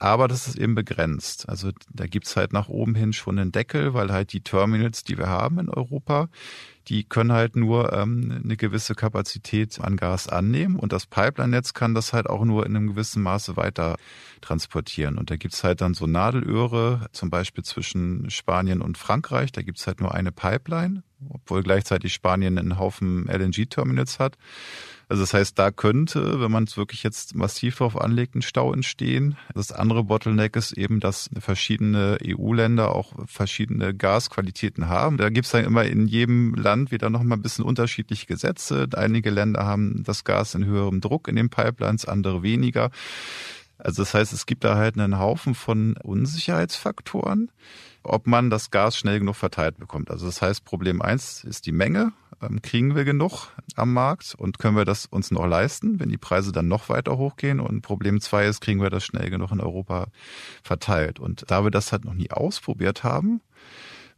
Aber 0.00 0.26
das 0.26 0.48
ist 0.48 0.58
eben 0.58 0.74
begrenzt. 0.74 1.48
Also 1.48 1.70
da 1.92 2.08
gibt's 2.08 2.34
halt 2.34 2.52
nach 2.52 2.68
oben 2.68 2.96
hin 2.96 3.12
schon 3.12 3.38
einen 3.38 3.52
Deckel, 3.52 3.94
weil 3.94 4.10
halt 4.10 4.32
die 4.32 4.40
Terminals, 4.40 5.04
die 5.04 5.18
wir 5.18 5.28
haben 5.28 5.60
in 5.60 5.68
Europa, 5.68 6.28
die 6.88 7.04
können 7.04 7.32
halt 7.32 7.56
nur 7.56 7.92
ähm, 7.92 8.40
eine 8.44 8.56
gewisse 8.56 8.94
Kapazität 8.94 9.80
an 9.80 9.96
Gas 9.96 10.28
annehmen 10.28 10.76
und 10.76 10.92
das 10.92 11.06
Pipeline-Netz 11.06 11.74
kann 11.74 11.94
das 11.94 12.12
halt 12.12 12.28
auch 12.28 12.44
nur 12.44 12.66
in 12.66 12.76
einem 12.76 12.88
gewissen 12.88 13.22
Maße 13.22 13.56
weiter 13.56 13.96
transportieren. 14.40 15.16
Und 15.18 15.30
da 15.30 15.36
gibt's 15.36 15.64
halt 15.64 15.80
dann 15.80 15.94
so 15.94 16.06
Nadelöhre, 16.06 17.06
zum 17.12 17.30
Beispiel 17.30 17.64
zwischen 17.64 18.30
Spanien 18.30 18.82
und 18.82 18.98
Frankreich, 18.98 19.52
da 19.52 19.62
gibt's 19.62 19.86
halt 19.86 20.00
nur 20.00 20.14
eine 20.14 20.32
Pipeline 20.32 21.02
obwohl 21.30 21.62
gleichzeitig 21.62 22.12
Spanien 22.12 22.58
einen 22.58 22.78
Haufen 22.78 23.26
LNG-Terminals 23.28 24.18
hat. 24.18 24.36
Also 25.08 25.22
das 25.22 25.34
heißt, 25.34 25.58
da 25.58 25.70
könnte, 25.70 26.40
wenn 26.40 26.50
man 26.50 26.64
es 26.64 26.76
wirklich 26.76 27.02
jetzt 27.02 27.34
massiv 27.34 27.76
drauf 27.76 28.00
anlegt, 28.00 28.34
ein 28.34 28.42
Stau 28.42 28.72
entstehen. 28.72 29.36
Das 29.54 29.70
andere 29.70 30.04
Bottleneck 30.04 30.56
ist 30.56 30.72
eben, 30.72 30.98
dass 31.00 31.28
verschiedene 31.38 32.18
EU-Länder 32.24 32.94
auch 32.94 33.12
verschiedene 33.26 33.94
Gasqualitäten 33.94 34.88
haben. 34.88 35.18
Da 35.18 35.28
gibt 35.28 35.46
es 35.46 35.52
dann 35.52 35.64
immer 35.64 35.84
in 35.84 36.06
jedem 36.06 36.54
Land 36.54 36.90
wieder 36.90 37.10
noch 37.10 37.22
mal 37.22 37.36
ein 37.36 37.42
bisschen 37.42 37.64
unterschiedliche 37.64 38.26
Gesetze. 38.26 38.88
Einige 38.94 39.30
Länder 39.30 39.66
haben 39.66 40.02
das 40.04 40.24
Gas 40.24 40.54
in 40.54 40.64
höherem 40.64 41.00
Druck 41.00 41.28
in 41.28 41.36
den 41.36 41.50
Pipelines, 41.50 42.06
andere 42.06 42.42
weniger. 42.42 42.90
Also 43.84 44.02
das 44.02 44.14
heißt, 44.14 44.32
es 44.32 44.46
gibt 44.46 44.64
da 44.64 44.76
halt 44.76 44.98
einen 44.98 45.18
Haufen 45.18 45.54
von 45.54 45.96
Unsicherheitsfaktoren, 46.02 47.50
ob 48.02 48.26
man 48.26 48.48
das 48.48 48.70
Gas 48.70 48.96
schnell 48.96 49.18
genug 49.18 49.36
verteilt 49.36 49.78
bekommt. 49.78 50.10
Also 50.10 50.24
das 50.26 50.40
heißt, 50.40 50.64
Problem 50.64 51.02
eins 51.02 51.44
ist 51.44 51.66
die 51.66 51.72
Menge. 51.72 52.12
Ähm, 52.42 52.62
kriegen 52.62 52.96
wir 52.96 53.04
genug 53.04 53.48
am 53.76 53.92
Markt 53.92 54.34
und 54.36 54.58
können 54.58 54.76
wir 54.76 54.86
das 54.86 55.04
uns 55.06 55.30
noch 55.30 55.46
leisten, 55.46 56.00
wenn 56.00 56.08
die 56.08 56.16
Preise 56.16 56.50
dann 56.50 56.66
noch 56.66 56.88
weiter 56.88 57.18
hochgehen? 57.18 57.60
Und 57.60 57.82
Problem 57.82 58.20
zwei 58.22 58.46
ist, 58.46 58.60
kriegen 58.60 58.80
wir 58.80 58.90
das 58.90 59.04
schnell 59.04 59.28
genug 59.28 59.52
in 59.52 59.60
Europa 59.60 60.06
verteilt? 60.62 61.20
Und 61.20 61.44
da 61.48 61.62
wir 61.62 61.70
das 61.70 61.92
halt 61.92 62.06
noch 62.06 62.14
nie 62.14 62.30
ausprobiert 62.30 63.04
haben, 63.04 63.42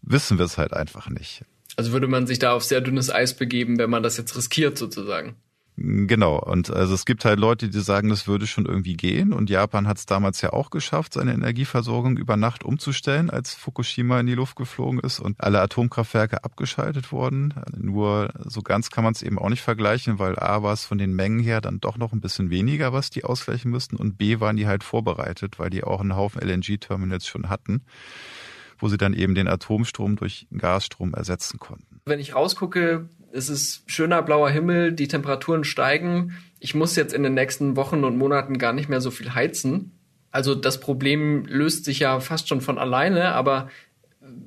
wissen 0.00 0.38
wir 0.38 0.44
es 0.44 0.58
halt 0.58 0.72
einfach 0.72 1.10
nicht. 1.10 1.44
Also 1.76 1.90
würde 1.90 2.06
man 2.06 2.28
sich 2.28 2.38
da 2.38 2.52
auf 2.52 2.62
sehr 2.62 2.80
dünnes 2.80 3.10
Eis 3.10 3.34
begeben, 3.34 3.78
wenn 3.78 3.90
man 3.90 4.04
das 4.04 4.16
jetzt 4.16 4.36
riskiert 4.36 4.78
sozusagen. 4.78 5.34
Genau, 5.78 6.38
und 6.38 6.70
also 6.70 6.94
es 6.94 7.04
gibt 7.04 7.26
halt 7.26 7.38
Leute, 7.38 7.68
die 7.68 7.80
sagen, 7.80 8.08
das 8.08 8.26
würde 8.26 8.46
schon 8.46 8.64
irgendwie 8.64 8.96
gehen. 8.96 9.34
Und 9.34 9.50
Japan 9.50 9.86
hat 9.86 9.98
es 9.98 10.06
damals 10.06 10.40
ja 10.40 10.54
auch 10.54 10.70
geschafft, 10.70 11.12
seine 11.12 11.34
Energieversorgung 11.34 12.16
über 12.16 12.38
Nacht 12.38 12.64
umzustellen, 12.64 13.28
als 13.28 13.52
Fukushima 13.52 14.18
in 14.20 14.26
die 14.26 14.34
Luft 14.34 14.56
geflogen 14.56 15.00
ist 15.00 15.20
und 15.20 15.38
alle 15.38 15.60
Atomkraftwerke 15.60 16.44
abgeschaltet 16.44 17.12
wurden. 17.12 17.52
Nur 17.76 18.30
so 18.42 18.62
ganz 18.62 18.90
kann 18.90 19.04
man 19.04 19.12
es 19.12 19.22
eben 19.22 19.38
auch 19.38 19.50
nicht 19.50 19.62
vergleichen, 19.62 20.18
weil 20.18 20.38
A 20.38 20.62
war 20.62 20.72
es 20.72 20.86
von 20.86 20.96
den 20.96 21.14
Mengen 21.14 21.40
her 21.40 21.60
dann 21.60 21.78
doch 21.78 21.98
noch 21.98 22.14
ein 22.14 22.22
bisschen 22.22 22.48
weniger, 22.48 22.94
was 22.94 23.10
die 23.10 23.24
ausgleichen 23.24 23.70
müssten. 23.70 23.96
Und 23.96 24.16
B 24.16 24.40
waren 24.40 24.56
die 24.56 24.66
halt 24.66 24.82
vorbereitet, 24.82 25.58
weil 25.58 25.68
die 25.68 25.84
auch 25.84 26.00
einen 26.00 26.16
Haufen 26.16 26.40
LNG-Terminals 26.40 27.26
schon 27.26 27.50
hatten 27.50 27.82
wo 28.78 28.88
sie 28.88 28.98
dann 28.98 29.14
eben 29.14 29.34
den 29.34 29.48
Atomstrom 29.48 30.16
durch 30.16 30.46
Gasstrom 30.56 31.14
ersetzen 31.14 31.58
konnten. 31.58 32.00
Wenn 32.04 32.20
ich 32.20 32.34
rausgucke, 32.34 33.08
es 33.32 33.48
ist 33.48 33.82
schöner 33.86 34.22
blauer 34.22 34.50
Himmel, 34.50 34.92
die 34.92 35.08
Temperaturen 35.08 35.64
steigen. 35.64 36.36
Ich 36.60 36.74
muss 36.74 36.96
jetzt 36.96 37.12
in 37.12 37.22
den 37.22 37.34
nächsten 37.34 37.76
Wochen 37.76 38.04
und 38.04 38.16
Monaten 38.16 38.58
gar 38.58 38.72
nicht 38.72 38.88
mehr 38.88 39.00
so 39.00 39.10
viel 39.10 39.34
heizen. 39.34 39.92
Also 40.30 40.54
das 40.54 40.80
Problem 40.80 41.46
löst 41.46 41.84
sich 41.84 42.00
ja 42.00 42.20
fast 42.20 42.48
schon 42.48 42.60
von 42.60 42.78
alleine, 42.78 43.32
aber 43.32 43.70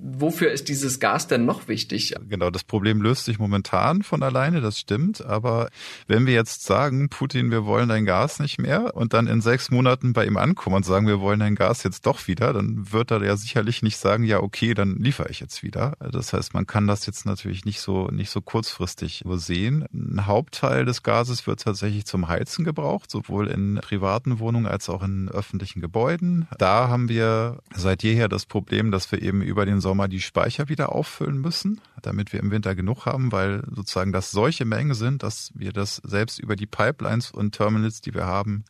wofür 0.01 0.51
ist 0.51 0.69
dieses 0.69 1.00
Gas 1.00 1.27
denn 1.27 1.45
noch 1.45 1.67
wichtig? 1.67 2.13
Genau, 2.27 2.50
das 2.50 2.63
Problem 2.63 3.01
löst 3.01 3.25
sich 3.25 3.39
momentan 3.39 4.03
von 4.03 4.24
alleine, 4.24 4.62
das 4.62 4.79
stimmt. 4.79 5.25
Aber 5.25 5.69
wenn 6.07 6.25
wir 6.25 6.33
jetzt 6.33 6.63
sagen, 6.63 7.09
Putin, 7.09 7.51
wir 7.51 7.65
wollen 7.65 7.89
dein 7.89 8.05
Gas 8.05 8.39
nicht 8.39 8.59
mehr 8.59 8.95
und 8.95 9.13
dann 9.13 9.27
in 9.27 9.41
sechs 9.41 9.71
Monaten 9.71 10.13
bei 10.13 10.25
ihm 10.25 10.38
ankommen 10.38 10.77
und 10.77 10.86
sagen, 10.86 11.07
wir 11.07 11.19
wollen 11.19 11.39
dein 11.39 11.55
Gas 11.55 11.83
jetzt 11.83 12.05
doch 12.05 12.27
wieder, 12.27 12.53
dann 12.53 12.91
wird 12.91 13.12
er 13.12 13.24
ja 13.24 13.36
sicherlich 13.38 13.81
nicht 13.81 13.98
sagen, 13.98 14.24
ja, 14.24 14.39
okay, 14.39 14.74
dann 14.74 14.98
liefere 14.98 15.29
ich 15.29 15.39
jetzt 15.39 15.63
wieder. 15.63 15.93
Das 16.00 16.33
heißt, 16.33 16.53
man 16.53 16.67
kann 16.67 16.88
das 16.88 17.05
jetzt 17.05 17.25
natürlich 17.25 17.65
nicht 17.65 17.81
so, 17.81 18.07
nicht 18.07 18.29
so 18.29 18.41
kurzfristig 18.41 19.24
sehen. 19.25 19.86
Ein 19.93 20.25
Hauptteil 20.25 20.86
des 20.86 21.03
Gases 21.03 21.48
wird 21.48 21.62
tatsächlich 21.62 22.05
zum 22.05 22.27
Heizen 22.27 22.65
gebraucht, 22.65 23.12
sowohl 23.12 23.48
in 23.48 23.79
privaten 23.81 24.39
Wohnungen 24.39 24.67
als 24.67 24.89
auch 24.89 25.03
in 25.03 25.29
öffentlichen 25.29 25.81
Gebäuden. 25.81 26.48
Da 26.57 26.88
haben 26.89 27.09
wir 27.09 27.59
seit 27.75 28.03
jeher 28.03 28.27
das 28.27 28.45
Problem, 28.45 28.91
dass 28.91 29.12
wir 29.12 29.21
eben 29.21 29.41
über 29.41 29.65
den 29.69 29.81
Sommer 29.81 30.07
die 30.07 30.21
Speicher 30.21 30.69
wieder 30.69 30.93
auffüllen 30.93 31.39
müssen, 31.39 31.81
damit 32.01 32.33
wir 32.33 32.39
im 32.39 32.51
Winter 32.51 32.75
genug 32.75 33.05
haben, 33.05 33.31
weil 33.31 33.63
sozusagen 33.71 34.11
das 34.11 34.31
solche 34.31 34.65
Mengen 34.65 34.93
sind, 34.93 35.23
dass 35.23 35.51
wir 35.55 35.71
das 35.71 35.97
selbst 35.97 36.39
über 36.39 36.55
die 36.55 36.65
Pipelines 36.65 37.31
und 37.31 37.55
Terminals, 37.55 38.01
die 38.01 38.13
wir 38.13 38.25
haben, 38.25 38.65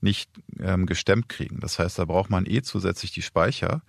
nicht 0.00 0.30
ähm, 0.58 0.86
gestemmt 0.86 1.28
kriegen. 1.28 1.60
Das 1.60 1.78
heißt, 1.78 1.98
da 1.98 2.04
braucht 2.04 2.30
man 2.30 2.46
eh 2.46 2.62
zusätzlich 2.62 3.12
die 3.12 3.22
Speicher. 3.22 3.82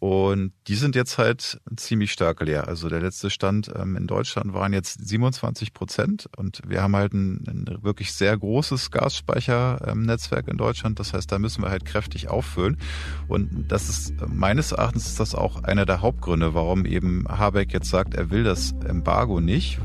Und 0.00 0.52
die 0.68 0.76
sind 0.76 0.94
jetzt 0.94 1.18
halt 1.18 1.60
ziemlich 1.76 2.12
stark 2.12 2.40
leer. 2.42 2.68
Also 2.68 2.88
der 2.88 3.00
letzte 3.00 3.30
Stand 3.30 3.70
ähm, 3.74 3.96
in 3.96 4.06
Deutschland 4.06 4.54
waren 4.54 4.72
jetzt 4.72 5.06
27 5.06 5.72
Prozent 5.74 6.28
und 6.36 6.60
wir 6.68 6.82
haben 6.82 6.94
halt 6.94 7.14
ein, 7.14 7.44
ein 7.48 7.82
wirklich 7.82 8.12
sehr 8.12 8.36
großes 8.36 8.92
Gasspeichernetzwerk 8.92 10.46
in 10.46 10.56
Deutschland. 10.56 11.00
Das 11.00 11.14
heißt, 11.14 11.32
da 11.32 11.40
müssen 11.40 11.62
wir 11.62 11.70
halt 11.70 11.84
kräftig 11.84 12.28
auffüllen. 12.28 12.78
Und 13.26 13.66
das 13.68 13.88
ist 13.88 14.14
meines 14.28 14.70
Erachtens 14.70 15.08
ist 15.08 15.18
das 15.18 15.34
auch 15.34 15.64
einer 15.64 15.84
der 15.84 16.00
Hauptgründe, 16.00 16.54
warum 16.54 16.84
eben 16.84 17.26
Habeck 17.28 17.72
jetzt 17.72 17.90
sagt, 17.90 18.14
er 18.14 18.30
will 18.30 18.44
das 18.44 18.72
Embargo 18.86 19.40
nicht. 19.40 19.80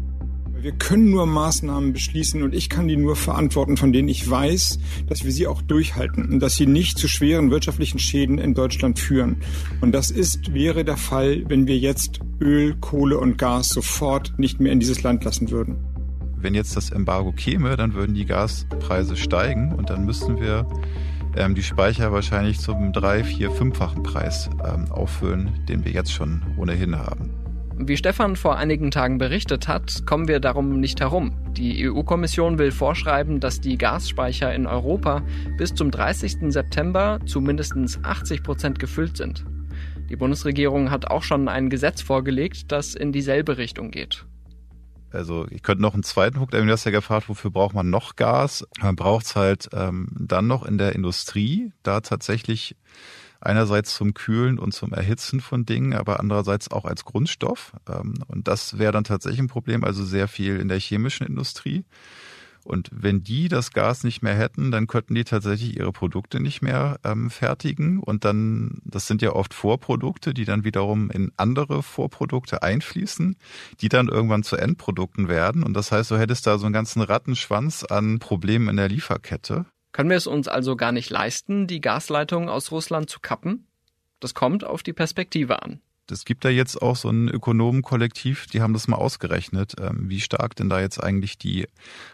Wir 0.63 0.72
können 0.72 1.10
nur 1.10 1.25
Maßnahmen 1.25 1.91
beschließen 1.91 2.41
und 2.41 2.55
ich 2.55 2.70
kann 2.70 2.88
die 2.88 2.96
nur 2.96 3.17
verantworten, 3.17 3.75
von 3.75 3.91
denen 3.91 4.08
ich 4.08 4.29
weiß, 4.29 4.79
dass 5.10 5.25
wir 5.25 5.32
sie 5.34 5.46
auch 5.46 5.62
durchhalten 5.62 6.32
und 6.32 6.39
dass 6.39 6.55
sie 6.55 6.67
nicht 6.67 6.98
zu 6.98 7.10
schweren 7.10 7.51
wirtschaftlichen 7.51 8.00
Schäden 8.00 8.38
in 8.38 8.53
Deutschland 8.53 8.98
führen. 8.98 9.41
Und 9.82 9.91
das 9.91 10.10
ist, 10.10 10.53
wäre 10.53 10.86
der 10.86 10.96
Fall, 10.96 11.43
wenn 11.50 11.67
wir 11.67 11.77
jetzt 11.77 12.22
Öl, 12.39 12.77
Kohle 12.79 13.17
und 13.17 13.38
Gas 13.38 13.67
sofort 13.67 14.39
nicht 14.39 14.62
mehr 14.62 14.72
in 14.72 14.79
dieses 14.79 15.03
Land 15.03 15.25
lassen 15.25 15.51
würden. 15.51 15.75
Wenn 16.38 16.55
jetzt 16.55 16.77
das 16.77 16.91
Embargo 16.91 17.34
käme, 17.34 17.75
dann 17.75 17.93
würden 17.93 18.15
die 18.15 18.25
Gaspreise 18.25 19.17
steigen 19.17 19.74
und 19.74 19.89
dann 19.89 20.05
müssten 20.05 20.39
wir 20.39 20.65
ähm, 21.36 21.55
die 21.55 21.63
Speicher 21.63 22.13
wahrscheinlich 22.13 22.62
zum 22.62 22.93
drei, 22.93 23.25
vier, 23.25 23.51
fünffachen 23.51 24.01
Preis 24.01 24.50
ähm, 24.65 24.89
auffüllen, 24.89 25.65
den 25.67 25.84
wir 25.84 25.91
jetzt 25.91 26.13
schon 26.13 26.41
ohnehin 26.55 26.96
haben. 26.96 27.43
Wie 27.75 27.98
Stefan 27.98 28.36
vor 28.36 28.56
einigen 28.58 28.92
Tagen 28.92 29.18
berichtet 29.18 29.68
hat, 29.68 30.06
kommen 30.06 30.27
wir 30.27 30.39
darum 30.39 30.80
nicht 30.80 31.00
herum. 31.00 31.34
Die 31.53 31.89
EU-Kommission 31.89 32.60
will 32.60 32.72
vorschreiben, 32.72 33.39
dass 33.39 33.62
die 33.62 33.80
Gasspeicher 33.80 34.53
in 34.53 34.68
Europa 34.68 35.24
bis 35.58 35.74
zum 35.74 35.89
30. 35.89 36.53
September 36.53 37.20
zu 37.25 37.42
mindestens 37.42 38.01
80 38.03 38.44
Prozent 38.44 38.80
gefüllt 38.80 39.18
sind. 39.18 39.44
Die 40.08 40.15
Bundesregierung 40.15 40.92
hat 40.92 41.08
auch 41.10 41.24
schon 41.24 41.48
ein 41.48 41.72
Gesetz 41.72 42.01
vorgelegt, 42.01 42.72
das 42.72 42.94
in 42.94 43.12
dieselbe 43.12 43.58
Richtung 43.58 43.89
geht. 43.89 44.25
Also 45.12 45.48
ich 45.50 45.63
könnte 45.63 45.82
noch 45.82 45.96
einen 45.96 46.03
zweiten 46.03 46.38
Punkt, 46.38 46.53
du 46.53 46.72
hast 46.72 46.86
ja 46.86 46.92
gefragt, 46.92 47.27
wofür 47.27 47.50
braucht 47.50 47.74
man 47.74 47.89
noch 47.89 48.15
Gas? 48.15 48.68
Man 48.82 48.96
braucht 48.96 49.25
es 49.25 49.36
halt 49.36 49.70
ähm, 49.74 50.10
dann 50.12 50.46
noch 50.46 50.63
in 50.63 50.77
der 50.77 50.94
Industrie, 50.94 51.72
da 51.82 52.01
tatsächlich 52.01 52.75
einerseits 53.46 53.94
zum 53.96 54.14
Kühlen 54.14 54.60
und 54.60 54.74
zum 54.74 54.94
Erhitzen 54.94 55.42
von 55.42 55.66
Dingen, 55.66 55.94
aber 55.94 56.20
andererseits 56.20 56.72
auch 56.72 56.86
als 56.86 57.06
Grundstoff. 57.06 57.74
Ähm, 57.90 58.16
und 58.28 58.48
das 58.48 58.78
wäre 58.78 58.92
dann 58.92 59.04
tatsächlich 59.04 59.40
ein 59.40 59.48
Problem, 59.48 59.84
also 59.84 60.04
sehr 60.04 60.28
viel 60.28 60.60
in 60.60 60.68
der 60.68 60.80
chemischen 60.80 61.26
Industrie. 61.26 61.86
Und 62.64 62.90
wenn 62.94 63.24
die 63.24 63.50
das 63.50 63.72
Gas 63.72 64.04
nicht 64.04 64.22
mehr 64.22 64.36
hätten, 64.36 64.72
dann 64.72 64.88
könnten 64.88 65.16
die 65.16 65.26
tatsächlich 65.26 65.78
ihre 65.78 65.92
Produkte 65.92 66.40
nicht 66.40 66.62
mehr 66.62 66.98
ähm, 67.04 67.30
fertigen. 67.30 68.00
Und 68.00 68.24
dann, 68.24 68.82
das 68.86 69.08
sind 69.08 69.22
ja 69.22 69.34
oft 69.34 69.54
Vorprodukte, 69.54 70.34
die 70.34 70.46
dann 70.46 70.64
wiederum 70.64 71.12
in 71.12 71.32
andere 71.36 71.84
Vorprodukte 71.84 72.64
einfließen, 72.64 73.36
die 73.82 73.90
dann 73.90 74.08
irgendwann 74.08 74.44
zu 74.44 74.56
Endprodukten 74.56 75.28
werden. 75.28 75.64
Und 75.64 75.74
das 75.74 75.92
heißt, 75.92 76.10
du 76.12 76.18
hättest 76.18 76.48
da 76.48 76.58
so 76.58 76.66
einen 76.66 76.74
ganzen 76.74 77.02
Rattenschwanz 77.02 77.84
an 77.84 78.20
Problemen 78.20 78.70
in 78.70 78.78
der 78.78 78.90
Lieferkette. 78.90 79.66
Können 79.94 80.10
wir 80.10 80.18
es 80.18 80.28
uns 80.28 80.48
also 80.48 80.76
gar 80.76 80.92
nicht 80.92 81.10
leisten, 81.10 81.68
die 81.68 81.80
Gasleitungen 81.80 82.50
aus 82.50 82.72
Russland 82.72 83.10
zu 83.10 83.20
kappen? 83.20 83.68
Das 84.20 84.34
kommt 84.34 84.66
auf 84.66 84.84
die 84.84 84.94
Perspektive 84.94 85.62
an. 85.62 85.80
Es 86.12 86.26
gibt 86.26 86.44
da 86.44 86.50
jetzt 86.50 86.82
auch 86.82 86.98
so 86.98 87.10
ein 87.10 87.30
Ökonomenkollektiv, 87.30 88.48
die 88.48 88.62
haben 88.62 88.74
das 88.74 88.90
mal 88.90 88.98
ausgerechnet, 88.98 89.76
ähm, 89.80 90.10
wie 90.10 90.20
stark 90.20 90.56
denn 90.56 90.70
da 90.70 90.82
jetzt 90.82 91.02
eigentlich 91.02 91.38
die 91.38 91.68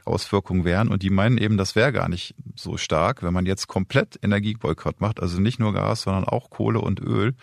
Auswirkungen 0.05 0.63
wären. 0.63 0.89
Und 0.89 1.01
die 1.01 1.09
meinen 1.09 1.39
eben, 1.39 1.57
das 1.57 1.75
wäre 1.75 1.91
gar 1.91 2.07
nicht 2.07 2.35
so 2.55 2.77
stark, 2.77 3.23
wenn 3.23 3.33
man 3.33 3.47
jetzt 3.47 3.67
komplett 3.67 4.19
Energieboykott 4.21 5.01
macht, 5.01 5.19
also 5.19 5.39
nicht 5.41 5.59
nur 5.59 5.73
Gas, 5.73 6.03
sondern 6.03 6.25
auch 6.25 6.49
Kohle 6.51 6.81
und 6.81 6.99
Öl 6.99 7.33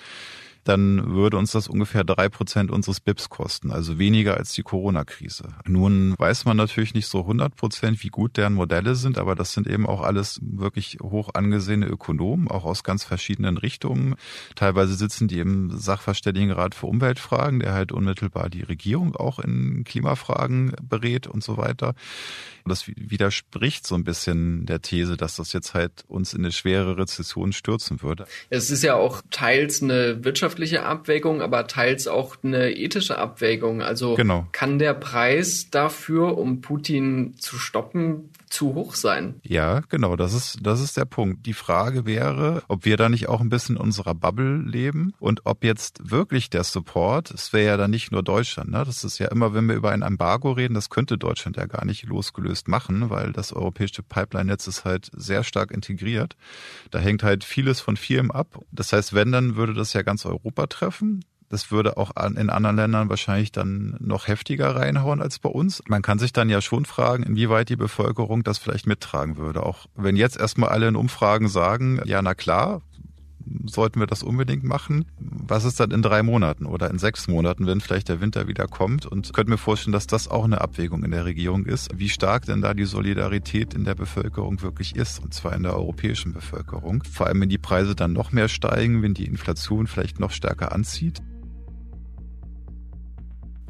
dann 0.69 1.15
würde 1.15 1.37
uns 1.37 1.53
das 1.53 1.69
ungefähr 1.69 2.05
drei 2.05 2.29
Prozent 2.29 2.71
unseres 2.71 3.01
BIPs 3.01 3.29
kosten, 3.29 3.71
also 3.71 3.99
weniger 3.99 4.37
als 4.37 4.53
die 4.53 4.63
Corona-Krise. 4.63 5.49
Nun 5.67 6.15
weiß 6.19 6.45
man 6.45 6.57
natürlich 6.57 6.95
nicht 6.95 7.07
so 7.07 7.21
100 7.21 7.55
Prozent, 7.57 8.03
wie 8.03 8.09
gut 8.09 8.37
deren 8.37 8.55
Modelle 8.55 8.95
sind, 8.95 9.19
aber 9.19 9.35
das 9.35 9.53
sind 9.53 9.67
eben 9.67 9.87
auch 9.87 10.03
alles 10.03 10.41
wirklich 10.43 10.99
hoch 11.03 11.31
angesehene 11.35 11.87
Ökonomen, 11.87 12.49
auch 12.49 12.65
aus 12.65 12.85
ganz 12.85 13.05
verschiedenen 13.05 13.59
Richtungen. 13.59 14.17
Teilweise 14.55 14.95
sitzen 14.95 15.29
die 15.29 15.39
im 15.39 15.71
Sachverständigenrat 15.77 16.75
für 16.75 16.87
Umweltfragen, 16.87 17.61
der 17.61 17.73
halt 17.73 17.93
unmittelbar 17.93 18.51
die 18.51 18.63
Regierung 18.63 19.15
auch 19.17 19.39
in 19.39 19.85
Klimafragen 19.85 20.73
berät 20.83 21.27
und 21.27 21.45
so 21.45 21.57
weiter. 21.57 21.95
Das 22.67 22.89
widerspricht 22.89 23.87
so 23.87 23.95
ein 23.95 24.03
bisschen 24.03 24.67
der 24.67 24.83
These, 24.83 25.17
dass 25.17 25.37
das 25.37 25.53
jetzt 25.53 25.75
halt 25.75 26.05
uns 26.09 26.35
in 26.35 26.41
eine 26.41 26.51
schwere 26.51 26.99
Rezession 26.99 27.53
stürzen 27.53 28.03
würde. 28.03 28.27
Es 28.51 28.71
ist 28.71 28.83
ja 28.83 28.97
auch 28.97 29.23
teils 29.31 29.83
eine 29.83 30.25
Wirtschaft 30.25 30.56
wirtschaftliche 30.57 30.85
Abwägung, 30.85 31.43
aber 31.43 31.67
teils 31.67 32.09
auch 32.09 32.37
eine 32.43 32.73
ethische 32.73 33.19
Abwägung. 33.19 33.83
Also 33.83 34.15
genau. 34.15 34.47
kann 34.53 34.79
der 34.79 34.95
Preis 34.95 35.69
dafür, 35.71 36.39
um 36.39 36.61
Putin 36.61 37.35
zu 37.39 37.59
stoppen, 37.59 38.31
zu 38.49 38.75
hoch 38.75 38.95
sein. 38.95 39.35
Ja, 39.43 39.81
genau, 39.89 40.17
das 40.17 40.33
ist, 40.33 40.59
das 40.63 40.81
ist 40.81 40.97
der 40.97 41.05
Punkt. 41.05 41.47
Die 41.47 41.53
Frage 41.53 42.07
wäre, 42.07 42.63
ob 42.69 42.85
wir 42.85 42.97
da 42.97 43.09
nicht 43.09 43.29
auch 43.29 43.41
ein 43.41 43.49
bisschen 43.49 43.77
in 43.77 43.83
unserer 43.83 44.15
Bubble 44.15 44.59
leben 44.59 45.13
und 45.19 45.43
ob 45.45 45.65
jetzt 45.65 46.11
wirklich 46.11 46.49
der 46.49 46.65
Support, 46.65 47.31
es 47.33 47.53
wäre 47.53 47.67
ja 47.67 47.77
dann 47.77 47.91
nicht 47.91 48.13
nur 48.13 48.23
Deutschland, 48.23 48.71
ne? 48.71 48.85
das 48.87 49.05
ist 49.05 49.19
ja 49.19 49.29
immer, 49.29 49.53
wenn 49.53 49.67
wir 49.67 49.75
über 49.75 49.91
ein 49.91 50.03
Embargo 50.03 50.53
reden, 50.53 50.75
das 50.75 50.91
könnte 50.91 51.19
Deutschland 51.19 51.57
ja 51.57 51.67
gar 51.67 51.85
nicht 51.85 52.05
losgelöst 52.05 52.69
machen, 52.69 53.11
weil 53.11 53.33
das 53.33 53.53
europäische 53.53 54.03
Pipeline-Netz 54.03 54.67
ist 54.69 54.85
halt 54.85 55.11
sehr 55.13 55.45
stark 55.45 55.71
integriert. 55.71 56.37
Da 56.91 56.99
hängt 56.99 57.23
halt 57.23 57.45
vieles 57.45 57.81
von 57.81 57.97
vielem 57.97 58.31
ab. 58.31 58.61
Das 58.71 58.93
heißt, 58.93 59.13
wenn, 59.13 59.33
dann 59.33 59.57
würde 59.57 59.75
das 59.75 59.93
ja 59.93 60.03
ganz 60.03 60.25
Europa 60.25 60.46
treffen. 60.51 61.25
Das 61.49 61.71
würde 61.71 61.97
auch 61.97 62.11
in 62.17 62.51
anderen 62.51 62.77
Ländern 62.77 63.09
wahrscheinlich 63.09 63.53
dann 63.53 63.97
noch 64.01 64.27
heftiger 64.27 64.75
reinhauen 64.75 65.23
als 65.23 65.39
bei 65.39 65.49
uns. 65.49 65.81
Man 65.87 66.03
kann 66.03 66.19
sich 66.19 66.33
dann 66.33 66.49
ja 66.49 66.61
schon 66.61 66.85
fragen, 66.85 67.23
inwieweit 67.23 67.69
die 67.69 67.77
Bevölkerung 67.77 68.43
das 68.43 68.59
vielleicht 68.59 68.89
mittragen 68.89 69.37
würde. 69.37 69.63
Auch 69.63 69.87
wenn 69.95 70.17
jetzt 70.17 70.37
erstmal 70.37 70.71
alle 70.71 70.89
in 70.89 70.97
Umfragen 70.97 71.49
sagen, 71.49 72.01
ja, 72.05 72.21
na 72.21 72.35
klar, 72.35 72.83
sollten 73.67 74.01
wir 74.01 74.07
das 74.07 74.23
unbedingt 74.23 74.65
machen. 74.65 75.05
Was 75.19 75.65
ist 75.65 75.81
dann 75.81 75.91
in 75.91 76.03
drei 76.03 76.23
Monaten 76.23 76.67
oder 76.67 76.91
in 76.91 76.99
sechs 76.99 77.29
Monaten, 77.29 77.67
wenn 77.67 77.81
vielleicht 77.81 78.09
der 78.09 78.21
Winter 78.21 78.49
wieder 78.49 78.67
kommt? 78.67 79.07
Und 79.07 79.33
könnte 79.33 79.51
mir 79.51 79.59
vorstellen, 79.59 79.93
dass 79.93 80.07
das 80.07 80.29
auch 80.29 80.45
eine 80.45 80.61
Abwägung 80.61 81.05
in 81.05 81.11
der 81.11 81.25
Regierung 81.25 81.65
ist, 81.65 81.91
wie 81.97 82.09
stark 82.09 82.47
denn 82.47 82.61
da 82.61 82.75
die 82.75 82.85
Solidarität 82.85 83.75
in 83.75 83.85
der 83.85 83.95
Bevölkerung 83.95 84.63
wirklich 84.63 84.97
ist, 84.97 85.23
und 85.23 85.35
zwar 85.35 85.55
in 85.55 85.63
der 85.63 85.75
europäischen 85.75 86.33
Bevölkerung. 86.33 87.03
Vor 87.05 87.27
allem, 87.27 87.41
wenn 87.41 87.49
die 87.49 87.59
Preise 87.59 87.95
dann 87.95 88.13
noch 88.13 88.33
mehr 88.33 88.49
steigen, 88.49 89.03
wenn 89.03 89.15
die 89.15 89.27
Inflation 89.27 89.87
vielleicht 89.87 90.21
noch 90.21 90.31
stärker 90.31 90.73
anzieht. 90.73 91.23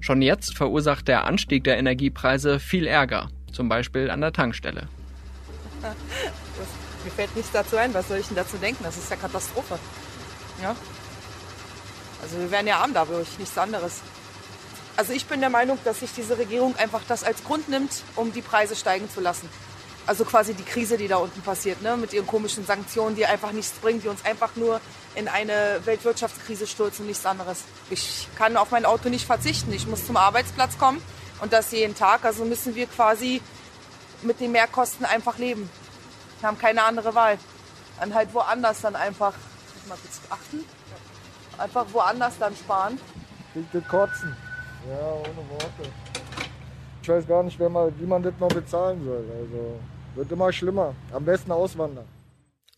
Schon 0.01 0.23
jetzt 0.23 0.57
verursacht 0.57 1.09
der 1.09 1.25
Anstieg 1.25 1.65
der 1.65 1.79
Energiepreise 1.79 2.61
viel 2.61 2.87
Ärger, 2.87 3.29
zum 3.51 3.69
Beispiel 3.69 4.11
an 4.11 4.21
der 4.21 4.33
Tankstelle. 4.33 4.89
mir 7.07 7.13
fällt 7.13 7.37
nichts 7.37 7.53
dazu 7.53 7.77
ein, 7.77 7.95
was 7.95 8.09
soll 8.09 8.19
ich 8.19 8.27
denn 8.27 8.37
dazu 8.37 8.57
denken? 8.57 8.83
Das 8.83 8.97
ist 8.97 9.09
ja 9.09 9.17
Katastrophe. 9.17 9.79
Ja? 10.61 10.75
Also 12.21 12.37
wir 12.39 12.51
werden 12.51 12.67
ja 12.67 12.79
arm 12.79 12.93
dadurch, 12.93 13.39
nichts 13.39 13.57
anderes. 13.57 14.01
Also 14.97 15.13
ich 15.13 15.27
bin 15.27 15.41
der 15.41 15.51
Meinung, 15.51 15.79
dass 15.85 16.01
sich 16.01 16.11
diese 16.17 16.37
Regierung 16.37 16.75
einfach 16.77 17.03
das 17.07 17.23
als 17.23 17.45
Grund 17.45 17.69
nimmt, 17.69 18.03
um 18.17 18.33
die 18.33 18.43
Preise 18.43 18.75
steigen 18.75 19.09
zu 19.09 19.21
lassen. 19.21 19.49
Also 20.05 20.25
quasi 20.25 20.55
die 20.55 20.65
Krise, 20.65 20.97
die 20.97 21.07
da 21.07 21.19
unten 21.19 21.43
passiert, 21.43 21.81
ne? 21.83 21.97
mit 21.97 22.13
ihren 22.13 22.27
komischen 22.27 22.67
Sanktionen, 22.67 23.15
die 23.15 23.27
einfach 23.27 23.53
nichts 23.53 23.73
bringen, 23.79 24.03
die 24.03 24.09
uns 24.09 24.25
einfach 24.25 24.57
nur 24.57 24.81
in 25.15 25.29
eine 25.29 25.81
Weltwirtschaftskrise 25.85 26.67
stürzen, 26.67 27.07
nichts 27.07 27.25
anderes. 27.25 27.61
Ich 27.89 28.27
kann 28.37 28.57
auf 28.57 28.73
mein 28.73 28.85
Auto 28.85 29.09
nicht 29.11 29.27
verzichten. 29.27 29.73
Ich 29.73 29.87
muss 29.87 30.07
zum 30.07 30.17
Arbeitsplatz 30.17 30.77
kommen 30.77 31.01
und 31.41 31.53
das 31.53 31.71
jeden 31.71 31.95
Tag. 31.95 32.25
Also 32.25 32.45
müssen 32.45 32.75
wir 32.75 32.87
quasi 32.89 33.41
mit 34.23 34.41
den 34.41 34.51
Mehrkosten 34.51 35.07
einfach 35.07 35.39
leben. 35.39 35.71
Wir 36.47 36.51
haben 36.53 36.59
keine 36.59 36.85
andere 36.85 37.13
Wahl. 37.13 37.39
Dann 37.99 38.15
halt 38.15 38.33
woanders 38.33 38.81
dann 38.81 38.95
einfach, 38.95 39.33
muss 39.33 39.89
mal 39.89 39.99
kurz 40.01 40.21
achten, 40.31 40.65
einfach 41.59 41.85
woanders 41.93 42.39
dann 42.39 42.55
sparen. 42.55 43.01
Bitte 43.53 43.81
kotzen. 43.81 44.37
Ja, 44.89 45.09
ohne 45.15 45.51
Worte. 45.51 45.91
Ich 47.03 47.09
weiß 47.09 47.27
gar 47.27 47.43
nicht, 47.43 47.59
wer 47.59 47.69
mal, 47.69 47.93
wie 47.99 48.07
man 48.07 48.23
das 48.23 48.35
noch 48.39 48.47
bezahlen 48.47 49.05
soll. 49.05 49.25
Also 49.41 49.81
wird 50.15 50.31
immer 50.31 50.53
schlimmer. 50.53 50.95
Am 51.13 51.25
besten 51.25 51.51
auswandern. 51.51 52.07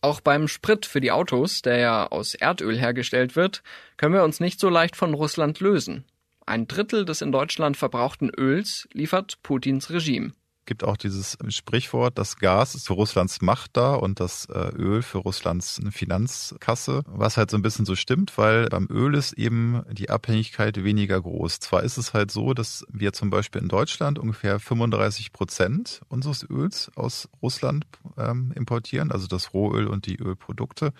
Auch 0.01 0.19
beim 0.19 0.47
Sprit 0.47 0.87
für 0.87 0.99
die 0.99 1.11
Autos, 1.11 1.61
der 1.61 1.77
ja 1.77 2.07
aus 2.07 2.33
Erdöl 2.33 2.75
hergestellt 2.75 3.35
wird, 3.35 3.61
können 3.97 4.15
wir 4.15 4.23
uns 4.23 4.39
nicht 4.39 4.59
so 4.59 4.69
leicht 4.69 4.95
von 4.95 5.13
Russland 5.13 5.59
lösen. 5.59 6.05
Ein 6.43 6.67
Drittel 6.67 7.05
des 7.05 7.21
in 7.21 7.31
Deutschland 7.31 7.77
verbrauchten 7.77 8.31
Öls 8.35 8.89
liefert 8.93 9.37
Putins 9.43 9.91
Regime 9.91 10.33
gibt 10.69 10.83
auch 10.83 10.97
dieses 10.97 11.35
Sprichwort, 11.47 12.19
das 12.19 12.37
Gas 12.37 12.75
ist 12.75 12.85
für 12.85 12.93
Russlands 12.93 13.41
Macht 13.41 13.75
da 13.75 13.95
und 13.95 14.19
das 14.19 14.45
äh, 14.45 14.69
Öl 14.75 15.01
für 15.01 15.17
Russlands 15.17 15.81
Finanzkasse, 15.89 17.01
was 17.07 17.37
halt 17.37 17.49
so 17.49 17.57
ein 17.57 17.63
bisschen 17.63 17.85
so 17.85 17.95
stimmt, 17.95 18.37
weil 18.37 18.67
beim 18.69 18.87
Öl 18.87 19.15
ist 19.15 19.33
eben 19.33 19.81
die 19.91 20.11
Abhängigkeit 20.11 20.83
weniger 20.83 21.19
groß. 21.19 21.59
Zwar 21.59 21.81
ist 21.81 21.97
es 21.97 22.13
halt 22.13 22.29
so, 22.29 22.53
dass 22.53 22.85
wir 22.93 23.13
zum 23.13 23.31
Beispiel 23.31 23.63
in 23.63 23.67
Deutschland 23.67 24.19
ungefähr 24.19 24.59
35 24.59 25.33
Prozent 25.33 26.01
unseres 26.07 26.47
Öls 26.47 26.91
aus 26.95 27.29
Russland 27.41 27.87
ähm, 28.19 28.53
importieren, 28.55 29.11
also 29.11 29.25
das 29.25 29.55
Rohöl 29.55 29.87
und 29.87 30.05
die 30.05 30.19
Ölprodukte, 30.19 30.93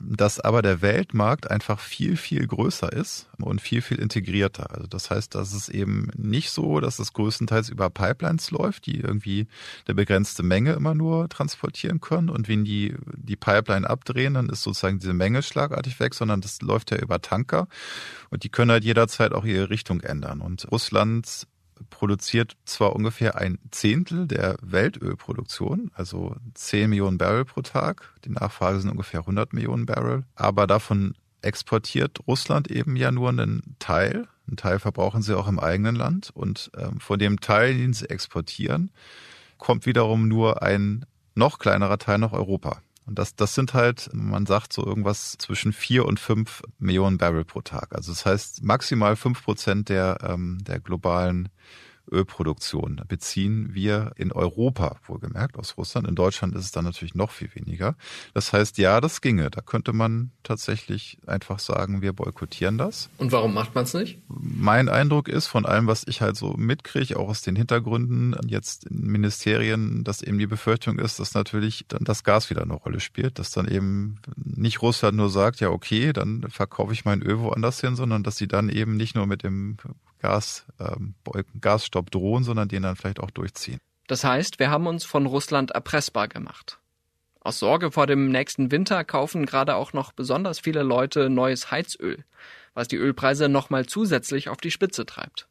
dass 0.00 0.40
aber 0.40 0.62
der 0.62 0.80
Weltmarkt 0.80 1.50
einfach 1.50 1.80
viel, 1.80 2.16
viel 2.16 2.46
größer 2.46 2.90
ist 2.90 3.28
und 3.38 3.60
viel, 3.60 3.82
viel 3.82 3.98
integrierter. 3.98 4.70
Also 4.74 4.86
das 4.86 5.10
heißt, 5.10 5.34
dass 5.34 5.52
es 5.52 5.68
eben 5.68 6.08
nicht 6.16 6.48
so, 6.48 6.80
dass 6.80 6.98
es 6.98 7.12
größtenteils 7.12 7.68
über 7.68 7.90
Pipelines 7.90 8.50
läuft, 8.50 8.86
die 8.86 9.01
irgendwie 9.02 9.46
eine 9.86 9.94
begrenzte 9.94 10.42
Menge 10.42 10.72
immer 10.72 10.94
nur 10.94 11.28
transportieren 11.28 12.00
können. 12.00 12.28
Und 12.28 12.48
wenn 12.48 12.64
die 12.64 12.94
die 13.14 13.36
Pipeline 13.36 13.88
abdrehen, 13.88 14.34
dann 14.34 14.48
ist 14.48 14.62
sozusagen 14.62 14.98
diese 14.98 15.14
Menge 15.14 15.42
schlagartig 15.42 16.00
weg, 16.00 16.14
sondern 16.14 16.40
das 16.40 16.62
läuft 16.62 16.90
ja 16.90 16.98
über 16.98 17.20
Tanker. 17.20 17.68
Und 18.30 18.44
die 18.44 18.48
können 18.48 18.70
halt 18.70 18.84
jederzeit 18.84 19.32
auch 19.32 19.44
ihre 19.44 19.70
Richtung 19.70 20.00
ändern. 20.00 20.40
Und 20.40 20.70
Russland 20.70 21.46
produziert 21.90 22.56
zwar 22.64 22.94
ungefähr 22.94 23.36
ein 23.36 23.58
Zehntel 23.70 24.26
der 24.26 24.56
Weltölproduktion, 24.62 25.90
also 25.94 26.36
10 26.54 26.90
Millionen 26.90 27.18
Barrel 27.18 27.44
pro 27.44 27.62
Tag. 27.62 28.12
Die 28.24 28.30
Nachfrage 28.30 28.80
sind 28.80 28.90
ungefähr 28.90 29.20
100 29.20 29.52
Millionen 29.52 29.86
Barrel. 29.86 30.24
Aber 30.34 30.66
davon 30.66 31.14
exportiert 31.42 32.20
Russland 32.26 32.70
eben 32.70 32.96
ja 32.96 33.10
nur 33.10 33.28
einen 33.28 33.76
Teil. 33.78 34.28
Einen 34.46 34.56
Teil 34.56 34.78
verbrauchen 34.78 35.22
sie 35.22 35.36
auch 35.36 35.48
im 35.48 35.58
eigenen 35.58 35.94
Land. 35.94 36.30
Und 36.34 36.70
ähm, 36.76 37.00
von 37.00 37.18
dem 37.18 37.40
Teil, 37.40 37.76
den 37.76 37.92
sie 37.92 38.08
exportieren, 38.10 38.90
kommt 39.58 39.86
wiederum 39.86 40.28
nur 40.28 40.62
ein 40.62 41.06
noch 41.34 41.58
kleinerer 41.58 41.98
Teil 41.98 42.18
nach 42.18 42.32
Europa. 42.32 42.82
Und 43.06 43.18
das, 43.18 43.34
das 43.34 43.54
sind 43.54 43.74
halt, 43.74 44.10
man 44.12 44.46
sagt 44.46 44.72
so 44.72 44.84
irgendwas 44.84 45.36
zwischen 45.38 45.72
vier 45.72 46.06
und 46.06 46.20
fünf 46.20 46.62
Millionen 46.78 47.18
Barrel 47.18 47.44
pro 47.44 47.60
Tag. 47.60 47.94
Also 47.94 48.12
das 48.12 48.24
heißt, 48.24 48.62
maximal 48.62 49.16
fünf 49.16 49.42
Prozent 49.42 49.88
der, 49.88 50.18
ähm, 50.22 50.58
der 50.62 50.78
globalen 50.80 51.48
Ölproduktion 52.12 53.00
beziehen 53.08 53.74
wir 53.74 54.12
in 54.16 54.32
Europa, 54.32 54.96
wohlgemerkt, 55.06 55.58
aus 55.58 55.76
Russland. 55.76 56.06
In 56.06 56.14
Deutschland 56.14 56.54
ist 56.54 56.64
es 56.64 56.70
dann 56.70 56.84
natürlich 56.84 57.14
noch 57.14 57.30
viel 57.30 57.50
weniger. 57.54 57.96
Das 58.34 58.52
heißt, 58.52 58.78
ja, 58.78 59.00
das 59.00 59.20
ginge. 59.20 59.50
Da 59.50 59.60
könnte 59.60 59.92
man 59.92 60.30
tatsächlich 60.42 61.18
einfach 61.26 61.58
sagen, 61.58 62.02
wir 62.02 62.12
boykottieren 62.12 62.78
das. 62.78 63.08
Und 63.18 63.32
warum 63.32 63.54
macht 63.54 63.74
man 63.74 63.84
es 63.84 63.94
nicht? 63.94 64.20
Mein 64.28 64.88
Eindruck 64.88 65.28
ist, 65.28 65.46
von 65.46 65.66
allem, 65.66 65.86
was 65.86 66.06
ich 66.06 66.20
halt 66.20 66.36
so 66.36 66.54
mitkriege, 66.54 67.18
auch 67.18 67.28
aus 67.28 67.42
den 67.42 67.56
Hintergründen 67.56 68.36
jetzt 68.46 68.84
in 68.84 69.06
Ministerien, 69.06 70.04
dass 70.04 70.22
eben 70.22 70.38
die 70.38 70.46
Befürchtung 70.46 70.98
ist, 70.98 71.18
dass 71.18 71.34
natürlich 71.34 71.86
dann 71.88 72.04
das 72.04 72.24
Gas 72.24 72.50
wieder 72.50 72.62
eine 72.62 72.74
Rolle 72.74 73.00
spielt, 73.00 73.38
dass 73.38 73.50
dann 73.50 73.66
eben 73.66 74.20
nicht 74.36 74.82
Russland 74.82 75.16
nur 75.16 75.30
sagt, 75.30 75.60
ja, 75.60 75.70
okay, 75.70 76.12
dann 76.12 76.46
verkaufe 76.50 76.92
ich 76.92 77.04
mein 77.04 77.22
Öl 77.22 77.40
woanders 77.40 77.80
hin, 77.80 77.96
sondern 77.96 78.22
dass 78.22 78.36
sie 78.36 78.48
dann 78.48 78.68
eben 78.68 78.96
nicht 78.96 79.14
nur 79.14 79.26
mit 79.26 79.42
dem 79.42 79.76
Gas, 80.22 80.64
ähm, 80.80 81.14
Gasstopp 81.60 82.10
drohen, 82.10 82.44
sondern 82.44 82.68
den 82.68 82.84
dann 82.84 82.96
vielleicht 82.96 83.20
auch 83.20 83.30
durchziehen. 83.30 83.80
Das 84.06 84.24
heißt, 84.24 84.58
wir 84.58 84.70
haben 84.70 84.86
uns 84.86 85.04
von 85.04 85.26
Russland 85.26 85.72
erpressbar 85.72 86.28
gemacht. 86.28 86.78
Aus 87.40 87.58
Sorge 87.58 87.90
vor 87.90 88.06
dem 88.06 88.30
nächsten 88.30 88.70
Winter 88.70 89.04
kaufen 89.04 89.46
gerade 89.46 89.74
auch 89.74 89.92
noch 89.92 90.12
besonders 90.12 90.60
viele 90.60 90.82
Leute 90.82 91.28
neues 91.28 91.70
Heizöl, 91.70 92.24
was 92.72 92.88
die 92.88 92.96
Ölpreise 92.96 93.48
nochmal 93.48 93.86
zusätzlich 93.86 94.48
auf 94.48 94.58
die 94.58 94.70
Spitze 94.70 95.04
treibt. 95.06 95.48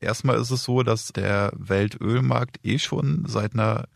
Erstmal 0.00 0.40
ist 0.40 0.50
es 0.50 0.64
so, 0.64 0.82
dass 0.82 1.12
der 1.12 1.52
Weltölmarkt 1.56 2.58
eh 2.64 2.78
schon 2.78 3.24
seit 3.26 3.54
einer 3.54 3.86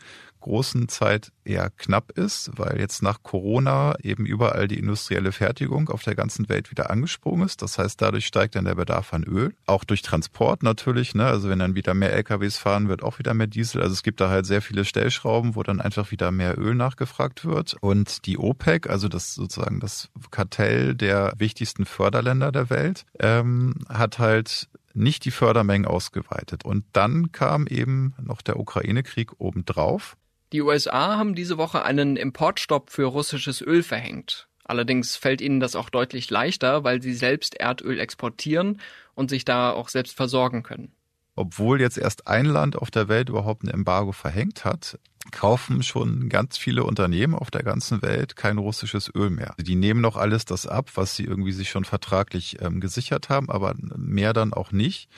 großen 0.43 0.89
Zeit 0.89 1.33
eher 1.45 1.71
knapp 1.71 2.13
ist, 2.13 2.51
weil 2.57 2.79
jetzt 2.79 3.03
nach 3.03 3.23
Corona 3.23 3.95
eben 4.03 4.27
überall 4.27 4.69
die 4.69 4.79
industrielle 4.79 5.33
Fertigung 5.33 5.89
auf 5.89 6.03
der 6.03 6.15
ganzen 6.15 6.49
Welt 6.49 6.71
wieder 6.71 6.91
angesprungen 6.91 7.47
ist. 7.47 7.63
Das 7.63 7.79
heißt, 7.79 8.01
dadurch 8.01 8.27
steigt 8.27 8.55
dann 8.55 8.67
der 8.67 8.75
Bedarf 8.75 9.15
an 9.15 9.25
Öl. 9.25 9.55
Auch 9.67 9.85
durch 9.85 10.03
Transport 10.03 10.63
natürlich. 10.63 11.15
Ne? 11.15 11.25
Also 11.25 11.49
wenn 11.49 11.59
dann 11.59 11.75
wieder 11.75 11.95
mehr 11.95 12.13
LKWs 12.13 12.59
fahren, 12.59 12.89
wird 12.89 13.03
auch 13.03 13.19
wieder 13.19 13.35
mehr 13.35 13.47
Diesel. 13.47 13.83
Also 13.83 13.95
es 13.95 14.03
gibt 14.03 14.21
da 14.21 14.29
halt 14.29 14.47
sehr 14.47 14.63
viele 14.63 14.85
Stellschrauben, 14.85 15.57
wo 15.57 15.63
dann 15.63 15.81
einfach 15.81 16.11
wieder 16.11 16.31
mehr 16.31 16.59
Öl 16.59 16.75
nachgefragt 16.75 17.45
wird. 17.45 17.77
Und 17.81 18.27
die 18.27 18.39
OPEC, 18.39 18.91
also 18.91 19.09
das 19.09 19.35
sozusagen 19.35 19.81
das 19.81 20.11
Kartell 20.31 20.95
der 20.95 21.33
wichtigsten 21.39 21.87
Förderländer 21.87 22.53
der 22.53 22.71
Welt, 22.71 23.05
ähm, 23.19 23.75
hat 23.89 24.19
halt 24.19 24.69
nicht 24.95 25.25
die 25.25 25.31
Fördermengen 25.31 25.87
ausgeweitet. 25.87 26.65
Und 26.65 26.85
dann 26.93 27.33
kam 27.33 27.67
eben 27.67 28.15
noch 28.21 28.43
der 28.43 28.59
Ukraine-Krieg 28.59 29.33
obendrauf. 29.39 30.17
Die 30.53 30.61
USA 30.61 31.17
haben 31.17 31.35
diese 31.35 31.57
Woche 31.57 31.83
einen 31.83 32.17
Importstopp 32.17 32.91
für 32.91 33.07
russisches 33.07 33.63
Öl 33.63 33.83
verhängt. 33.83 34.49
Allerdings 34.65 35.17
fällt 35.17 35.41
ihnen 35.41 35.61
das 35.61 35.75
auch 35.75 35.89
deutlich 35.89 36.31
leichter, 36.31 36.85
weil 36.85 37.01
sie 37.01 37.15
selbst 37.15 37.59
Erdöl 37.59 37.99
exportieren 37.99 38.81
und 39.15 39.31
sich 39.31 39.47
da 39.47 39.73
auch 39.73 39.89
selbst 39.89 40.15
versorgen 40.15 40.63
können. 40.63 40.95
Obwohl 41.35 41.81
jetzt 41.81 41.99
erst 41.99 42.27
ein 42.27 42.47
Land 42.47 42.77
auf 42.77 42.91
der 42.91 43.09
Welt 43.09 43.29
überhaupt 43.29 43.65
ein 43.65 43.69
Embargo 43.69 44.13
verhängt 44.13 44.65
hat, 44.65 44.99
kaufen 45.31 45.83
schon 45.83 46.29
ganz 46.29 46.59
viele 46.59 46.85
Unternehmen 46.85 47.35
auf 47.35 47.51
der 47.51 47.63
ganzen 47.63 48.03
Welt 48.03 48.35
kein 48.35 48.59
russisches 48.59 49.11
Öl 49.15 49.31
mehr. 49.31 49.55
Die 49.59 49.77
nehmen 49.77 50.01
noch 50.01 50.17
alles 50.17 50.45
das 50.45 50.67
ab, 50.67 50.91
was 50.95 51.15
sie 51.15 51.25
irgendwie 51.25 51.53
sich 51.53 51.71
schon 51.71 51.85
vertraglich 51.85 52.61
ähm, 52.61 52.81
gesichert 52.81 53.29
haben, 53.29 53.49
aber 53.49 53.75
mehr 53.79 54.33
dann 54.33 54.53
auch 54.53 54.73
nicht. 54.73 55.09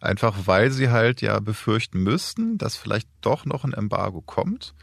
Einfach 0.00 0.36
weil 0.44 0.70
sie 0.70 0.90
halt 0.90 1.22
ja 1.22 1.40
befürchten 1.40 2.02
müssten, 2.02 2.58
dass 2.58 2.76
vielleicht 2.76 3.08
doch 3.22 3.46
noch 3.46 3.64
ein 3.64 3.72
Embargo 3.72 4.20
kommt 4.20 4.74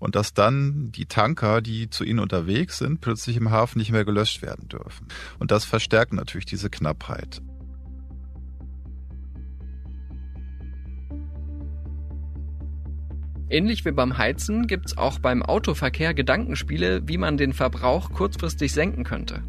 und 0.00 0.16
dass 0.16 0.34
dann 0.34 0.90
die 0.90 1.06
Tanker, 1.06 1.62
die 1.62 1.88
zu 1.88 2.02
ihnen 2.02 2.18
unterwegs 2.18 2.78
sind, 2.78 3.00
plötzlich 3.00 3.36
im 3.36 3.50
Hafen 3.50 3.78
nicht 3.78 3.92
mehr 3.92 4.04
gelöscht 4.04 4.42
werden 4.42 4.68
dürfen. 4.68 5.06
Und 5.38 5.52
das 5.52 5.64
verstärkt 5.64 6.12
natürlich 6.12 6.46
diese 6.46 6.68
Knappheit. 6.68 7.42
Ähnlich 13.48 13.84
wie 13.84 13.92
beim 13.92 14.18
Heizen 14.18 14.66
gibt's 14.66 14.98
auch 14.98 15.20
beim 15.20 15.42
Autoverkehr 15.42 16.14
Gedankenspiele, 16.14 17.06
wie 17.06 17.16
man 17.16 17.36
den 17.36 17.52
Verbrauch 17.52 18.10
kurzfristig 18.10 18.72
senken 18.72 19.04
könnte. 19.04 19.42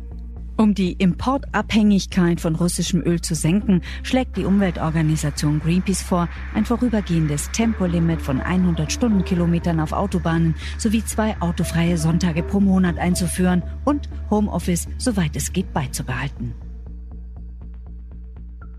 Um 0.60 0.74
die 0.74 0.94
Importabhängigkeit 0.94 2.42
von 2.42 2.56
russischem 2.56 3.04
Öl 3.06 3.22
zu 3.22 3.36
senken, 3.36 3.82
schlägt 4.02 4.38
die 4.38 4.46
Umweltorganisation 4.46 5.60
Greenpeace 5.60 6.02
vor, 6.02 6.30
ein 6.56 6.66
vorübergehendes 6.66 7.52
Tempolimit 7.52 8.22
von 8.24 8.42
100 8.42 8.92
Stundenkilometern 8.92 9.80
auf 9.80 9.94
Autobahnen 9.94 10.56
sowie 10.80 11.06
zwei 11.06 11.40
autofreie 11.42 11.98
Sonntage 11.98 12.42
pro 12.42 12.60
Monat 12.60 12.98
einzuführen 12.98 13.62
und 13.86 14.10
Homeoffice, 14.32 14.88
soweit 14.98 15.36
es 15.36 15.54
geht, 15.54 15.74
beizubehalten. 15.74 16.56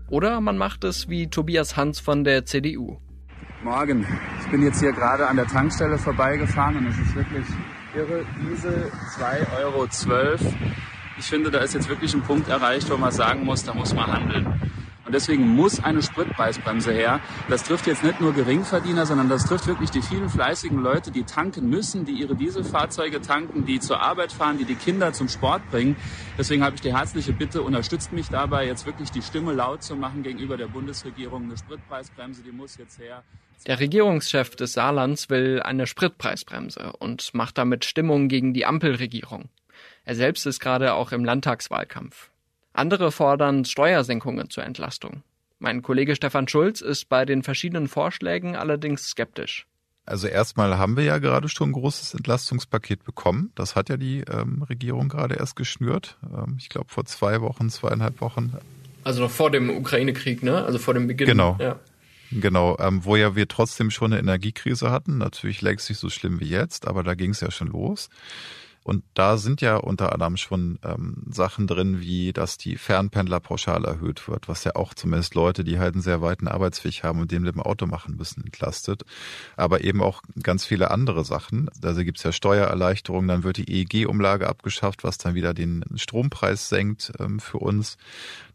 Oder 0.09 0.41
man 0.41 0.57
macht 0.57 0.83
es 0.83 1.07
wie 1.07 1.27
Tobias 1.27 1.77
Hans 1.77 1.99
von 1.99 2.25
der 2.25 2.45
CDU. 2.45 2.97
Morgen. 3.63 4.07
Ich 4.41 4.47
bin 4.51 4.61
jetzt 4.63 4.79
hier 4.79 4.93
gerade 4.93 5.27
an 5.27 5.35
der 5.35 5.45
Tankstelle 5.45 5.97
vorbeigefahren 5.97 6.77
und 6.77 6.87
es 6.87 6.97
ist 6.97 7.13
wirklich 7.13 7.45
irre. 7.93 8.25
Diesel 8.41 8.89
2,12 9.17 9.57
Euro. 9.59 9.87
Ich 11.17 11.25
finde, 11.25 11.51
da 11.51 11.59
ist 11.59 11.73
jetzt 11.73 11.89
wirklich 11.89 12.13
ein 12.13 12.21
Punkt 12.21 12.47
erreicht, 12.47 12.89
wo 12.89 12.95
man 12.95 13.11
sagen 13.11 13.43
muss, 13.43 13.65
da 13.65 13.73
muss 13.73 13.93
man 13.93 14.07
handeln. 14.07 14.47
Und 15.05 15.13
deswegen 15.13 15.45
muss 15.45 15.83
eine 15.83 16.01
Spritpreisbremse 16.01 16.93
her. 16.93 17.19
Das 17.49 17.63
trifft 17.63 17.87
jetzt 17.87 18.01
nicht 18.01 18.21
nur 18.21 18.33
Geringverdiener, 18.33 19.05
sondern 19.05 19.27
das 19.27 19.43
trifft 19.43 19.67
wirklich 19.67 19.89
die 19.89 20.03
vielen 20.03 20.29
fleißigen 20.29 20.81
Leute, 20.81 21.11
die 21.11 21.23
tanken 21.23 21.69
müssen, 21.69 22.05
die 22.05 22.13
ihre 22.13 22.35
Dieselfahrzeuge 22.35 23.19
tanken, 23.19 23.65
die 23.65 23.81
zur 23.81 23.99
Arbeit 23.99 24.31
fahren, 24.31 24.57
die 24.57 24.65
die 24.65 24.75
Kinder 24.75 25.11
zum 25.11 25.27
Sport 25.27 25.69
bringen. 25.69 25.97
Deswegen 26.37 26.63
habe 26.63 26.75
ich 26.75 26.81
die 26.81 26.95
herzliche 26.95 27.33
Bitte, 27.33 27.61
unterstützt 27.63 28.13
mich 28.13 28.29
dabei, 28.29 28.67
jetzt 28.67 28.85
wirklich 28.85 29.11
die 29.11 29.21
Stimme 29.21 29.51
laut 29.51 29.83
zu 29.83 29.97
machen 29.97 30.23
gegenüber 30.23 30.55
der 30.55 30.67
Bundesregierung. 30.67 31.43
Eine 31.43 31.57
Spritpreisbremse, 31.57 32.41
die 32.41 32.53
muss 32.53 32.77
jetzt 32.77 32.99
her. 32.99 33.23
Der 33.67 33.79
Regierungschef 33.79 34.55
des 34.55 34.73
Saarlands 34.73 35.29
will 35.29 35.61
eine 35.61 35.85
Spritpreisbremse 35.85 36.93
und 36.99 37.33
macht 37.33 37.57
damit 37.57 37.85
Stimmung 37.85 38.27
gegen 38.29 38.53
die 38.53 38.65
Ampelregierung. 38.65 39.49
Er 40.05 40.15
selbst 40.15 40.45
ist 40.45 40.59
gerade 40.59 40.93
auch 40.93 41.11
im 41.11 41.25
Landtagswahlkampf. 41.25 42.29
Andere 42.73 43.11
fordern 43.11 43.65
Steuersenkungen 43.65 44.49
zur 44.49 44.63
Entlastung. 44.63 45.23
Mein 45.59 45.81
Kollege 45.81 46.15
Stefan 46.15 46.47
Schulz 46.47 46.79
ist 46.79 47.09
bei 47.09 47.25
den 47.25 47.43
verschiedenen 47.43 47.87
Vorschlägen 47.87 48.55
allerdings 48.55 49.09
skeptisch. 49.09 49.67
Also 50.05 50.27
erstmal 50.27 50.77
haben 50.77 50.97
wir 50.97 51.03
ja 51.03 51.19
gerade 51.19 51.49
schon 51.49 51.69
ein 51.69 51.73
großes 51.73 52.15
Entlastungspaket 52.15 53.03
bekommen. 53.03 53.51
Das 53.53 53.75
hat 53.75 53.89
ja 53.89 53.97
die 53.97 54.21
ähm, 54.21 54.63
Regierung 54.63 55.09
gerade 55.09 55.35
erst 55.35 55.55
geschnürt. 55.55 56.17
Ähm, 56.23 56.55
ich 56.57 56.69
glaube 56.69 56.87
vor 56.89 57.05
zwei 57.05 57.41
Wochen, 57.41 57.69
zweieinhalb 57.69 58.21
Wochen. 58.21 58.53
Also 59.03 59.21
noch 59.21 59.29
vor 59.29 59.51
dem 59.51 59.69
Ukraine-Krieg, 59.69 60.41
ne? 60.41 60.63
Also 60.63 60.79
vor 60.79 60.93
dem 60.93 61.05
Beginn. 61.05 61.27
Genau. 61.27 61.57
Ja. 61.59 61.79
Genau, 62.31 62.77
ähm, 62.79 63.05
wo 63.05 63.15
ja 63.15 63.35
wir 63.35 63.47
trotzdem 63.47 63.91
schon 63.91 64.13
eine 64.13 64.19
Energiekrise 64.21 64.91
hatten. 64.91 65.17
Natürlich 65.17 65.61
längst 65.61 65.89
nicht 65.89 65.99
so 65.99 66.09
schlimm 66.09 66.39
wie 66.39 66.49
jetzt, 66.49 66.87
aber 66.87 67.03
da 67.03 67.15
ging 67.15 67.31
es 67.31 67.41
ja 67.41 67.51
schon 67.51 67.69
los. 67.69 68.09
Und 68.83 69.03
da 69.13 69.37
sind 69.37 69.61
ja 69.61 69.75
unter 69.75 70.13
anderem 70.13 70.37
schon 70.37 70.79
ähm, 70.83 71.23
Sachen 71.29 71.67
drin, 71.67 71.99
wie 71.99 72.33
dass 72.33 72.57
die 72.57 72.77
Fernpendlerpauschale 72.77 73.87
erhöht 73.87 74.27
wird, 74.27 74.47
was 74.47 74.63
ja 74.63 74.75
auch 74.75 74.93
zumindest 74.93 75.35
Leute, 75.35 75.63
die 75.63 75.79
halt 75.79 75.93
einen 75.93 76.01
sehr 76.01 76.21
weiten 76.21 76.47
Arbeitsweg 76.47 77.03
haben 77.03 77.19
und 77.19 77.31
den 77.31 77.43
mit 77.43 77.53
dem 77.53 77.61
Auto 77.61 77.85
machen 77.85 78.15
müssen, 78.15 78.43
entlastet. 78.43 79.03
Aber 79.57 79.83
eben 79.83 80.01
auch 80.01 80.23
ganz 80.41 80.65
viele 80.65 80.91
andere 80.91 81.25
Sachen. 81.25 81.69
Also 81.83 82.03
gibt's 82.03 82.23
ja 82.23 82.31
Steuererleichterungen, 82.31 83.27
dann 83.27 83.43
wird 83.43 83.57
die 83.57 83.69
EEG-Umlage 83.69 84.47
abgeschafft, 84.47 85.03
was 85.03 85.17
dann 85.17 85.35
wieder 85.35 85.53
den 85.53 85.83
Strompreis 85.95 86.69
senkt 86.69 87.11
ähm, 87.19 87.39
für 87.39 87.59
uns. 87.59 87.97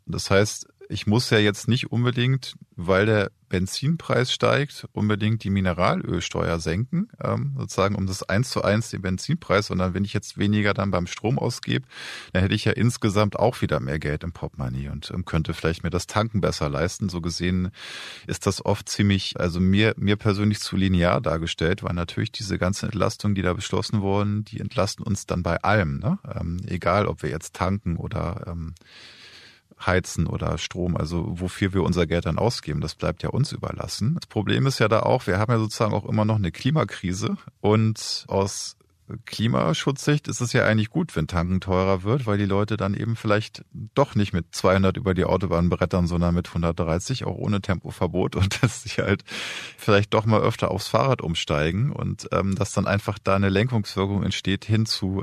Das 0.06 0.30
heißt, 0.30 0.68
ich 0.88 1.06
muss 1.06 1.30
ja 1.30 1.38
jetzt 1.38 1.68
nicht 1.68 1.90
unbedingt, 1.90 2.56
weil 2.76 3.06
der 3.06 3.30
Benzinpreis 3.48 4.32
steigt, 4.32 4.88
unbedingt 4.92 5.44
die 5.44 5.50
Mineralölsteuer 5.50 6.58
senken, 6.58 7.08
ähm, 7.22 7.54
sozusagen 7.56 7.94
um 7.94 8.06
das 8.06 8.24
eins 8.24 8.50
zu 8.50 8.62
eins 8.62 8.90
den 8.90 9.02
Benzinpreis, 9.02 9.68
sondern 9.68 9.94
wenn 9.94 10.04
ich 10.04 10.12
jetzt 10.12 10.38
weniger 10.38 10.74
dann 10.74 10.90
beim 10.90 11.06
Strom 11.06 11.38
ausgebe, 11.38 11.86
dann 12.32 12.42
hätte 12.42 12.54
ich 12.54 12.64
ja 12.64 12.72
insgesamt 12.72 13.38
auch 13.38 13.62
wieder 13.62 13.78
mehr 13.78 14.00
Geld 14.00 14.24
im 14.24 14.32
Portemonnaie 14.32 14.88
und 14.88 15.10
ähm, 15.12 15.24
könnte 15.24 15.54
vielleicht 15.54 15.84
mir 15.84 15.90
das 15.90 16.08
Tanken 16.08 16.40
besser 16.40 16.68
leisten. 16.68 17.08
So 17.08 17.20
gesehen 17.20 17.70
ist 18.26 18.46
das 18.46 18.64
oft 18.64 18.88
ziemlich, 18.88 19.38
also 19.38 19.60
mir, 19.60 19.94
mir 19.98 20.16
persönlich 20.16 20.58
zu 20.58 20.76
linear 20.76 21.20
dargestellt, 21.20 21.84
weil 21.84 21.94
natürlich 21.94 22.32
diese 22.32 22.58
ganzen 22.58 22.86
Entlastungen, 22.86 23.36
die 23.36 23.42
da 23.42 23.52
beschlossen 23.52 24.00
wurden, 24.00 24.44
die 24.44 24.58
entlasten 24.58 25.04
uns 25.04 25.26
dann 25.26 25.44
bei 25.44 25.62
allem, 25.62 25.98
ne? 26.00 26.18
ähm, 26.34 26.56
egal 26.66 27.06
ob 27.06 27.22
wir 27.22 27.30
jetzt 27.30 27.54
tanken 27.54 27.96
oder 27.96 28.46
ähm, 28.48 28.74
heizen 29.86 30.26
oder 30.26 30.58
Strom, 30.58 30.96
also 30.96 31.26
wofür 31.28 31.72
wir 31.74 31.82
unser 31.82 32.06
Geld 32.06 32.26
dann 32.26 32.38
ausgeben, 32.38 32.80
das 32.80 32.94
bleibt 32.94 33.22
ja 33.22 33.30
uns 33.30 33.52
überlassen. 33.52 34.14
Das 34.14 34.26
Problem 34.26 34.66
ist 34.66 34.78
ja 34.78 34.88
da 34.88 35.00
auch, 35.00 35.26
wir 35.26 35.38
haben 35.38 35.52
ja 35.52 35.58
sozusagen 35.58 35.94
auch 35.94 36.06
immer 36.06 36.24
noch 36.24 36.36
eine 36.36 36.52
Klimakrise 36.52 37.36
und 37.60 38.24
aus 38.28 38.76
Klimaschutzsicht 39.26 40.28
ist 40.28 40.40
es 40.40 40.54
ja 40.54 40.64
eigentlich 40.64 40.88
gut, 40.88 41.14
wenn 41.14 41.26
Tanken 41.26 41.60
teurer 41.60 42.04
wird, 42.04 42.26
weil 42.26 42.38
die 42.38 42.46
Leute 42.46 42.76
dann 42.76 42.94
eben 42.94 43.16
vielleicht 43.16 43.62
doch 43.94 44.14
nicht 44.14 44.32
mit 44.32 44.54
200 44.54 44.96
über 44.96 45.12
die 45.12 45.24
Autobahn 45.24 45.68
brettern, 45.68 46.06
sondern 46.06 46.34
mit 46.34 46.48
130, 46.48 47.24
auch 47.24 47.36
ohne 47.36 47.60
Tempoverbot 47.60 48.34
und 48.34 48.62
dass 48.62 48.82
sie 48.82 49.02
halt 49.02 49.22
vielleicht 49.76 50.14
doch 50.14 50.24
mal 50.24 50.40
öfter 50.40 50.70
aufs 50.70 50.88
Fahrrad 50.88 51.20
umsteigen 51.20 51.92
und 51.92 52.28
ähm, 52.32 52.54
dass 52.54 52.72
dann 52.72 52.86
einfach 52.86 53.18
da 53.22 53.36
eine 53.36 53.50
Lenkungswirkung 53.50 54.22
entsteht 54.22 54.64
hin 54.64 54.86
zu, 54.86 55.22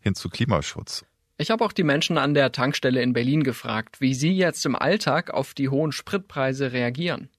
hin 0.00 0.14
zu 0.14 0.28
Klimaschutz. 0.28 1.04
Ich 1.38 1.50
habe 1.50 1.64
auch 1.64 1.72
die 1.72 1.82
Menschen 1.82 2.18
an 2.18 2.34
der 2.34 2.52
Tankstelle 2.52 3.02
in 3.02 3.14
Berlin 3.14 3.42
gefragt, 3.42 4.00
wie 4.00 4.14
sie 4.14 4.32
jetzt 4.32 4.66
im 4.66 4.76
Alltag 4.76 5.30
auf 5.30 5.54
die 5.54 5.68
hohen 5.68 5.90
Spritpreise 5.90 6.72
reagieren. 6.72 7.30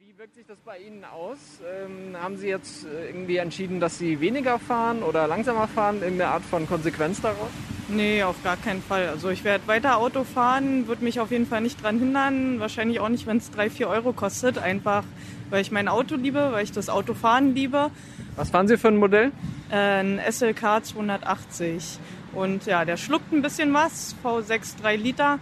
Wie 0.00 0.18
wirkt 0.18 0.34
sich 0.34 0.46
das 0.46 0.58
bei 0.58 0.78
Ihnen 0.78 1.04
aus? 1.04 1.38
Ähm, 1.64 2.16
haben 2.20 2.36
Sie 2.36 2.48
jetzt 2.48 2.84
äh, 2.84 3.06
irgendwie 3.06 3.36
entschieden, 3.36 3.78
dass 3.78 3.98
Sie 3.98 4.20
weniger 4.20 4.58
fahren 4.58 5.04
oder 5.04 5.28
langsamer 5.28 5.68
fahren? 5.68 6.02
Irgendeine 6.02 6.32
Art 6.32 6.42
von 6.44 6.66
Konsequenz 6.66 7.20
daraus? 7.20 7.50
Nee, 7.88 8.24
auf 8.24 8.42
gar 8.42 8.56
keinen 8.56 8.82
Fall. 8.82 9.08
Also 9.08 9.30
ich 9.30 9.44
werde 9.44 9.66
weiter 9.68 9.96
Auto 9.96 10.24
fahren, 10.24 10.88
würde 10.88 11.04
mich 11.04 11.20
auf 11.20 11.30
jeden 11.30 11.46
Fall 11.46 11.60
nicht 11.60 11.82
dran 11.82 11.98
hindern. 11.98 12.60
Wahrscheinlich 12.60 13.00
auch 13.00 13.08
nicht, 13.08 13.26
wenn 13.26 13.38
es 13.38 13.50
drei, 13.50 13.70
vier 13.70 13.88
Euro 13.88 14.12
kostet. 14.12 14.58
Einfach, 14.58 15.04
weil 15.50 15.62
ich 15.62 15.70
mein 15.70 15.88
Auto 15.88 16.16
liebe, 16.16 16.48
weil 16.50 16.64
ich 16.64 16.72
das 16.72 16.90
Autofahren 16.90 17.54
liebe. 17.54 17.90
Was 18.36 18.50
fahren 18.50 18.68
Sie 18.68 18.76
für 18.76 18.88
ein 18.88 18.96
Modell? 18.96 19.30
Äh, 19.70 19.76
ein 19.76 20.20
SLK 20.30 20.84
280. 20.84 21.98
Und 22.32 22.66
ja, 22.66 22.84
der 22.84 22.96
schluckt 22.96 23.32
ein 23.32 23.42
bisschen 23.42 23.72
was, 23.72 24.14
V6 24.22 24.80
3 24.80 24.96
Liter, 24.96 25.38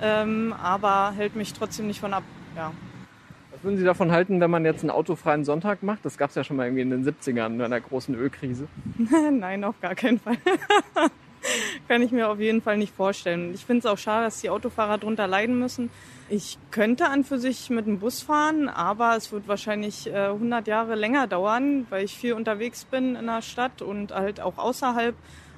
ähm, 0.00 0.54
aber 0.62 1.12
hält 1.16 1.36
mich 1.36 1.52
trotzdem 1.52 1.86
nicht 1.86 2.00
von 2.00 2.14
ab. 2.14 2.22
Ja. 2.56 2.72
Was 3.52 3.64
würden 3.64 3.78
Sie 3.78 3.84
davon 3.84 4.10
halten, 4.10 4.40
wenn 4.40 4.50
man 4.50 4.64
jetzt 4.64 4.82
einen 4.82 4.90
autofreien 4.90 5.44
Sonntag 5.44 5.82
macht? 5.82 6.04
Das 6.04 6.16
gab 6.16 6.30
es 6.30 6.36
ja 6.36 6.44
schon 6.44 6.56
mal 6.56 6.64
irgendwie 6.64 6.82
in 6.82 6.90
den 6.90 7.04
70ern, 7.04 7.54
in 7.54 7.60
einer 7.60 7.80
großen 7.80 8.14
Ölkrise. 8.14 8.68
Nein, 9.32 9.64
auf 9.64 9.78
gar 9.80 9.94
keinen 9.94 10.18
Fall. 10.18 10.38
Kann 11.88 12.02
ich 12.02 12.12
mir 12.12 12.28
auf 12.28 12.38
jeden 12.38 12.62
Fall 12.62 12.76
nicht 12.76 12.94
vorstellen. 12.94 13.52
Ich 13.54 13.64
finde 13.64 13.80
es 13.80 13.86
auch 13.86 13.98
schade, 13.98 14.24
dass 14.24 14.40
die 14.40 14.50
Autofahrer 14.50 14.98
darunter 14.98 15.26
leiden 15.26 15.58
müssen. 15.58 15.90
Ich 16.28 16.58
könnte 16.70 17.06
an 17.08 17.24
für 17.24 17.38
sich 17.38 17.70
mit 17.70 17.86
dem 17.86 17.98
Bus 17.98 18.22
fahren, 18.22 18.68
aber 18.68 19.16
es 19.16 19.32
wird 19.32 19.48
wahrscheinlich 19.48 20.06
äh, 20.06 20.28
100 20.28 20.66
Jahre 20.66 20.94
länger 20.94 21.26
dauern, 21.26 21.86
weil 21.90 22.04
ich 22.04 22.16
viel 22.16 22.34
unterwegs 22.34 22.84
bin 22.84 23.16
in 23.16 23.26
der 23.26 23.42
Stadt 23.42 23.82
und 23.82 24.12
halt 24.14 24.40
auch 24.40 24.58
außerhalb 24.58 25.14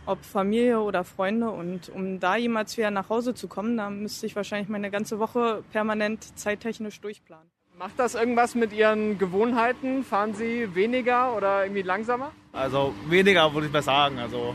ob 0.07 0.25
Familie 0.25 0.81
oder 0.81 1.05
Freunde. 1.05 1.51
Und 1.51 1.88
um 1.88 2.21
da 2.21 2.37
jemals 2.37 2.77
wieder 2.77 2.91
nach 2.91 3.09
Hause 3.09 3.35
zu 3.35 3.49
kommen, 3.49 3.77
da 3.77 3.91
müsste 3.91 4.27
ich 4.27 4.37
wahrscheinlich 4.37 4.69
meine 4.69 4.91
ganze 4.91 5.19
Woche 5.19 5.62
permanent 5.73 6.38
zeittechnisch 6.38 7.01
durchplanen. 7.01 7.51
Macht 7.79 7.99
das 7.99 8.15
irgendwas 8.15 8.55
mit 8.55 8.73
Ihren 8.73 9.19
Gewohnheiten? 9.19 10.05
Fahren 10.05 10.35
Sie 10.35 10.75
weniger 10.75 11.37
oder 11.37 11.65
irgendwie 11.65 11.83
langsamer? 11.83 12.33
Also 12.53 12.95
weniger 13.07 13.53
würde 13.53 13.67
ich 13.67 13.73
mal 13.73 13.83
sagen. 13.83 14.19
Also 14.19 14.55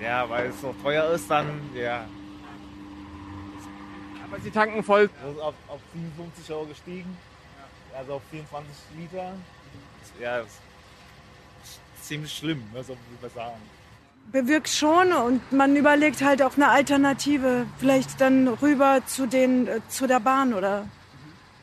ja, 0.00 0.28
weil 0.28 0.48
es 0.48 0.60
so 0.60 0.74
teuer 0.82 1.10
ist, 1.10 1.30
dann 1.30 1.46
ja. 1.74 2.06
Aber 4.24 4.40
Sie 4.40 4.50
tanken 4.50 4.82
voll. 4.82 5.10
Das 5.22 5.34
ist 5.34 5.40
auf, 5.40 5.54
auf 5.68 5.80
57 5.92 6.54
Euro 6.54 6.66
gestiegen. 6.66 7.16
Also 7.96 8.14
auf 8.14 8.22
24 8.30 8.72
Liter. 8.98 9.32
Ja, 10.20 10.38
das 10.38 10.46
ist 10.46 12.04
ziemlich 12.04 12.32
schlimm, 12.32 12.62
so 12.72 12.88
würde 12.88 13.00
ich 13.14 13.22
mal 13.22 13.30
sagen 13.30 13.60
bewirkt 14.30 14.68
schon 14.68 15.12
und 15.12 15.52
man 15.52 15.76
überlegt 15.76 16.22
halt 16.22 16.42
auch 16.42 16.56
eine 16.56 16.68
Alternative, 16.68 17.66
vielleicht 17.78 18.20
dann 18.20 18.48
rüber 18.48 19.00
zu 19.06 19.26
den 19.26 19.66
äh, 19.66 19.80
zu 19.88 20.06
der 20.06 20.20
Bahn 20.20 20.54
oder 20.54 20.86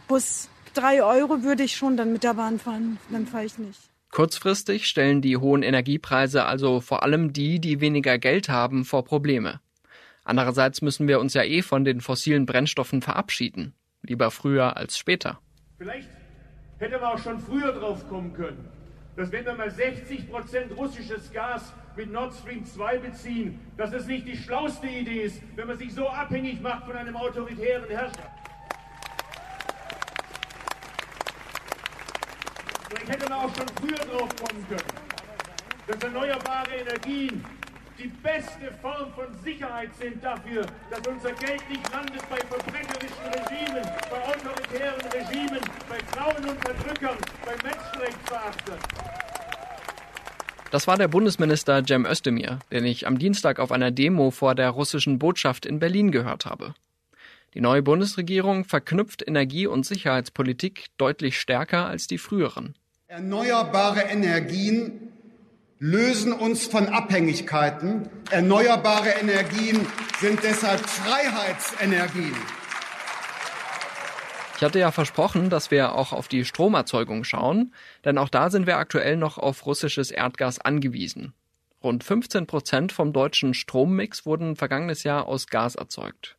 Bus 0.07 0.49
drei 0.73 1.03
Euro 1.03 1.43
würde 1.43 1.63
ich 1.63 1.75
schon 1.75 1.97
dann 1.97 2.11
mit 2.11 2.23
der 2.23 2.33
Bahn 2.33 2.59
fahren. 2.59 2.97
Dann 3.09 3.25
fahre 3.25 3.45
ich 3.45 3.57
nicht. 3.57 3.79
Kurzfristig 4.11 4.87
stellen 4.87 5.21
die 5.21 5.37
hohen 5.37 5.61
Energiepreise 5.61 6.45
also 6.45 6.81
vor 6.81 7.03
allem 7.03 7.31
die, 7.31 7.59
die 7.59 7.79
weniger 7.79 8.17
Geld 8.17 8.49
haben, 8.49 8.85
vor 8.85 9.03
Probleme. 9.03 9.59
Andererseits 10.23 10.81
müssen 10.81 11.07
wir 11.07 11.19
uns 11.19 11.33
ja 11.33 11.43
eh 11.43 11.61
von 11.61 11.83
den 11.83 12.01
fossilen 12.01 12.45
Brennstoffen 12.45 13.01
verabschieden. 13.01 13.73
Lieber 14.01 14.31
früher 14.31 14.77
als 14.77 14.97
später. 14.97 15.39
Vielleicht 15.77 16.09
hätte 16.79 16.99
man 16.99 17.13
auch 17.13 17.19
schon 17.19 17.39
früher 17.39 17.71
drauf 17.71 18.07
kommen 18.09 18.33
können, 18.33 18.67
dass 19.15 19.31
wenn 19.31 19.45
wir 19.45 19.53
mal 19.53 19.69
60 19.69 20.29
Prozent 20.29 20.75
russisches 20.75 21.31
Gas 21.31 21.73
mit 21.99 22.13
Nord 22.13 22.33
Stream 22.33 22.65
2 22.65 22.97
beziehen, 22.99 23.59
dass 23.75 23.91
es 23.91 24.07
nicht 24.07 24.25
die 24.25 24.37
schlauste 24.37 24.87
Idee 24.87 25.23
ist, 25.23 25.41
wenn 25.57 25.67
man 25.67 25.77
sich 25.77 25.93
so 25.93 26.07
abhängig 26.07 26.61
macht 26.61 26.85
von 26.85 26.95
einem 26.95 27.13
autoritären 27.17 27.89
Herrscher. 27.89 28.31
Vielleicht 32.87 33.09
hätte 33.09 33.29
man 33.29 33.39
auch 33.39 33.53
schon 33.53 33.67
früher 33.81 33.97
drauf 33.97 34.29
kommen 34.37 34.65
können, 34.69 34.81
dass 35.87 36.01
erneuerbare 36.01 36.73
Energien 36.73 37.43
die 37.97 38.07
beste 38.07 38.71
Form 38.81 39.11
von 39.13 39.37
Sicherheit 39.43 39.93
sind 39.99 40.23
dafür, 40.23 40.65
dass 40.89 41.05
unser 41.05 41.33
Geld 41.33 41.69
nicht 41.69 41.91
landet 41.91 42.21
bei 42.29 42.37
verbrecherischen 42.37 43.25
Regimen, 43.25 43.83
bei 44.09 44.23
autoritären 44.25 45.01
Regimen, 45.11 45.59
bei 45.89 45.99
Frauen 46.15 46.49
und 46.49 46.61
Verdrückern, 46.61 47.17
bei 47.45 47.55
Menschenrechtsverachtern. 47.61 49.28
Das 50.71 50.85
war 50.85 50.97
der 50.97 51.07
Bundesminister 51.07 51.83
Cem 51.85 52.05
Özdemir, 52.05 52.59
den 52.71 52.85
ich 52.85 53.07
am 53.07 53.17
Dienstag 53.17 53.59
auf 53.59 53.71
einer 53.71 53.89
Demo 53.89 54.29
vor 54.29 54.53
der 54.53 54.69
russischen 54.69 55.17
Botschaft 55.17 55.65
in 55.65 55.79
Berlin 55.79 56.11
gehört 56.11 56.45
habe. 56.45 56.75
Die 57.55 57.61
neue 57.61 57.81
Bundesregierung 57.81 58.65
verknüpft 58.65 59.27
Energie- 59.27 59.65
und 59.65 59.85
Sicherheitspolitik 59.85 60.85
deutlich 60.97 61.39
stärker 61.39 61.87
als 61.87 62.05
die 62.05 62.19
früheren. 62.19 62.75
Erneuerbare 63.07 64.01
Energien 64.01 65.09
lösen 65.79 66.33
uns 66.33 66.67
von 66.67 66.87
Abhängigkeiten. 66.87 68.07
Erneuerbare 68.29 69.09
Energien 69.09 69.87
sind 70.19 70.43
deshalb 70.43 70.81
Freiheitsenergien. 70.81 72.35
Ich 74.59 74.63
hatte 74.65 74.77
ja 74.77 74.91
versprochen, 74.91 75.49
dass 75.49 75.71
wir 75.71 75.95
auch 75.95 76.11
auf 76.11 76.27
die 76.27 76.43
Stromerzeugung 76.43 77.23
schauen, 77.23 77.73
denn 78.03 78.17
auch 78.17 78.27
da 78.27 78.49
sind 78.49 78.67
wir 78.67 78.75
aktuell 78.75 79.15
noch 79.15 79.37
auf 79.37 79.65
russisches 79.65 80.11
Erdgas 80.11 80.59
angewiesen. 80.59 81.31
Rund 81.81 82.03
15 82.03 82.45
Prozent 82.45 82.91
vom 82.91 83.13
deutschen 83.13 83.53
Strommix 83.53 84.25
wurden 84.25 84.57
vergangenes 84.57 85.05
Jahr 85.05 85.29
aus 85.29 85.47
Gas 85.47 85.75
erzeugt. 85.75 86.35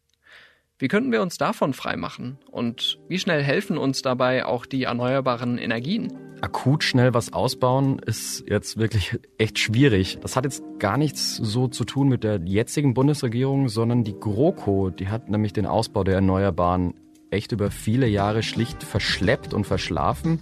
Wie 0.78 0.88
könnten 0.88 1.12
wir 1.12 1.22
uns 1.22 1.38
davon 1.38 1.72
freimachen? 1.72 2.36
Und 2.50 2.98
wie 3.08 3.18
schnell 3.18 3.42
helfen 3.42 3.78
uns 3.78 4.02
dabei 4.02 4.44
auch 4.44 4.66
die 4.66 4.82
erneuerbaren 4.82 5.56
Energien? 5.56 6.12
Akut 6.42 6.84
schnell 6.84 7.14
was 7.14 7.32
ausbauen 7.32 8.00
ist 8.00 8.44
jetzt 8.46 8.76
wirklich 8.76 9.18
echt 9.38 9.58
schwierig. 9.58 10.18
Das 10.20 10.36
hat 10.36 10.44
jetzt 10.44 10.62
gar 10.78 10.98
nichts 10.98 11.36
so 11.36 11.68
zu 11.68 11.86
tun 11.86 12.08
mit 12.08 12.22
der 12.22 12.38
jetzigen 12.44 12.92
Bundesregierung, 12.92 13.70
sondern 13.70 14.04
die 14.04 14.12
GroKo, 14.12 14.90
die 14.90 15.08
hat 15.08 15.30
nämlich 15.30 15.54
den 15.54 15.64
Ausbau 15.64 16.04
der 16.04 16.16
Erneuerbaren 16.16 16.92
echt 17.30 17.52
über 17.52 17.70
viele 17.70 18.06
Jahre 18.06 18.42
schlicht 18.42 18.82
verschleppt 18.82 19.54
und 19.54 19.66
verschlafen. 19.66 20.40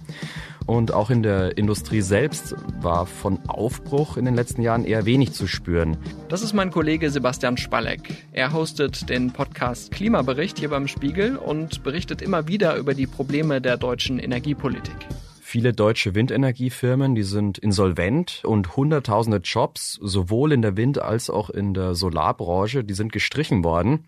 Und 0.65 0.93
auch 0.93 1.09
in 1.09 1.23
der 1.23 1.57
Industrie 1.57 2.01
selbst 2.01 2.55
war 2.79 3.07
von 3.07 3.39
Aufbruch 3.47 4.17
in 4.17 4.25
den 4.25 4.35
letzten 4.35 4.61
Jahren 4.61 4.85
eher 4.85 5.05
wenig 5.05 5.31
zu 5.31 5.47
spüren. 5.47 5.97
Das 6.27 6.43
ist 6.43 6.53
mein 6.53 6.69
Kollege 6.69 7.09
Sebastian 7.09 7.57
Spalleck. 7.57 8.27
Er 8.33 8.53
hostet 8.53 9.09
den 9.09 9.33
Podcast 9.33 9.91
Klimabericht 9.91 10.59
hier 10.59 10.69
beim 10.69 10.87
Spiegel 10.87 11.37
und 11.37 11.81
berichtet 11.83 12.21
immer 12.21 12.47
wieder 12.47 12.75
über 12.75 12.93
die 12.93 13.07
Probleme 13.07 13.61
der 13.61 13.77
deutschen 13.77 14.19
Energiepolitik. 14.19 15.07
Viele 15.41 15.73
deutsche 15.73 16.13
Windenergiefirmen, 16.13 17.15
die 17.15 17.23
sind 17.23 17.57
insolvent 17.57 18.43
und 18.45 18.75
hunderttausende 18.75 19.39
Jobs, 19.39 19.97
sowohl 19.99 20.51
in 20.51 20.61
der 20.61 20.77
Wind- 20.77 21.01
als 21.01 21.31
auch 21.31 21.49
in 21.49 21.73
der 21.73 21.95
Solarbranche, 21.95 22.83
die 22.83 22.93
sind 22.93 23.11
gestrichen 23.11 23.63
worden. 23.63 24.05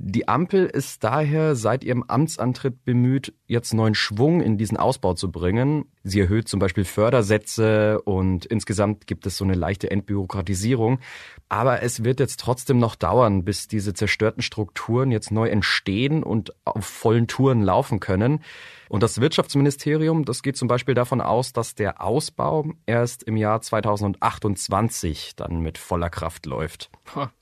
Die 0.00 0.28
Ampel 0.28 0.66
ist 0.66 1.02
daher 1.02 1.56
seit 1.56 1.82
ihrem 1.82 2.04
Amtsantritt 2.04 2.84
bemüht, 2.84 3.34
jetzt 3.46 3.74
neuen 3.74 3.96
Schwung 3.96 4.40
in 4.40 4.56
diesen 4.56 4.76
Ausbau 4.76 5.14
zu 5.14 5.32
bringen. 5.32 5.86
Sie 6.04 6.20
erhöht 6.20 6.46
zum 6.46 6.60
Beispiel 6.60 6.84
Fördersätze 6.84 8.00
und 8.02 8.46
insgesamt 8.46 9.08
gibt 9.08 9.26
es 9.26 9.36
so 9.36 9.44
eine 9.44 9.54
leichte 9.54 9.90
Entbürokratisierung. 9.90 11.00
Aber 11.48 11.82
es 11.82 12.04
wird 12.04 12.20
jetzt 12.20 12.38
trotzdem 12.38 12.78
noch 12.78 12.94
dauern, 12.94 13.44
bis 13.44 13.66
diese 13.66 13.92
zerstörten 13.92 14.40
Strukturen 14.40 15.10
jetzt 15.10 15.32
neu 15.32 15.48
entstehen 15.48 16.22
und 16.22 16.52
auf 16.64 16.86
vollen 16.86 17.26
Touren 17.26 17.62
laufen 17.62 17.98
können. 17.98 18.44
Und 18.88 19.02
das 19.02 19.20
Wirtschaftsministerium, 19.20 20.24
das 20.24 20.42
geht 20.42 20.56
zum 20.56 20.68
Beispiel 20.68 20.94
davon 20.94 21.20
aus, 21.20 21.52
dass 21.52 21.74
der 21.74 22.00
Ausbau 22.00 22.70
erst 22.86 23.24
im 23.24 23.36
Jahr 23.36 23.60
2028 23.60 25.34
dann 25.34 25.60
mit 25.60 25.76
voller 25.76 26.08
Kraft 26.08 26.46
läuft. 26.46 26.88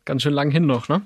Ganz 0.07 0.23
schön 0.23 0.33
lang 0.33 0.51
hin 0.51 0.65
noch, 0.65 0.89
ne? 0.89 1.03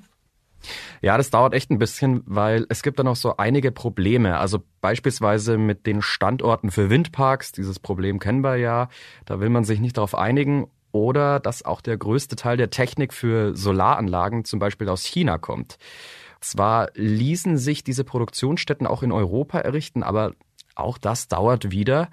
Ja, 1.01 1.17
das 1.17 1.29
dauert 1.29 1.53
echt 1.53 1.71
ein 1.71 1.79
bisschen, 1.79 2.23
weil 2.25 2.65
es 2.69 2.83
gibt 2.83 2.99
da 2.99 3.03
noch 3.03 3.15
so 3.15 3.37
einige 3.37 3.71
Probleme. 3.71 4.37
Also 4.37 4.63
beispielsweise 4.81 5.57
mit 5.57 5.85
den 5.85 6.01
Standorten 6.01 6.71
für 6.71 6.89
Windparks. 6.89 7.51
Dieses 7.51 7.79
Problem 7.79 8.19
kennen 8.19 8.43
wir 8.43 8.57
ja. 8.57 8.89
Da 9.25 9.39
will 9.39 9.49
man 9.49 9.63
sich 9.63 9.79
nicht 9.79 9.97
darauf 9.97 10.15
einigen. 10.15 10.67
Oder 10.91 11.39
dass 11.39 11.63
auch 11.63 11.81
der 11.81 11.97
größte 11.97 12.35
Teil 12.35 12.57
der 12.57 12.69
Technik 12.69 13.13
für 13.13 13.55
Solaranlagen 13.55 14.43
zum 14.43 14.59
Beispiel 14.59 14.89
aus 14.89 15.05
China 15.05 15.37
kommt. 15.37 15.77
Zwar 16.41 16.89
ließen 16.95 17.57
sich 17.57 17.83
diese 17.83 18.03
Produktionsstätten 18.03 18.87
auch 18.87 19.03
in 19.03 19.11
Europa 19.11 19.59
errichten, 19.59 20.03
aber 20.03 20.33
auch 20.75 20.97
das 20.97 21.27
dauert 21.27 21.71
wieder. 21.71 22.09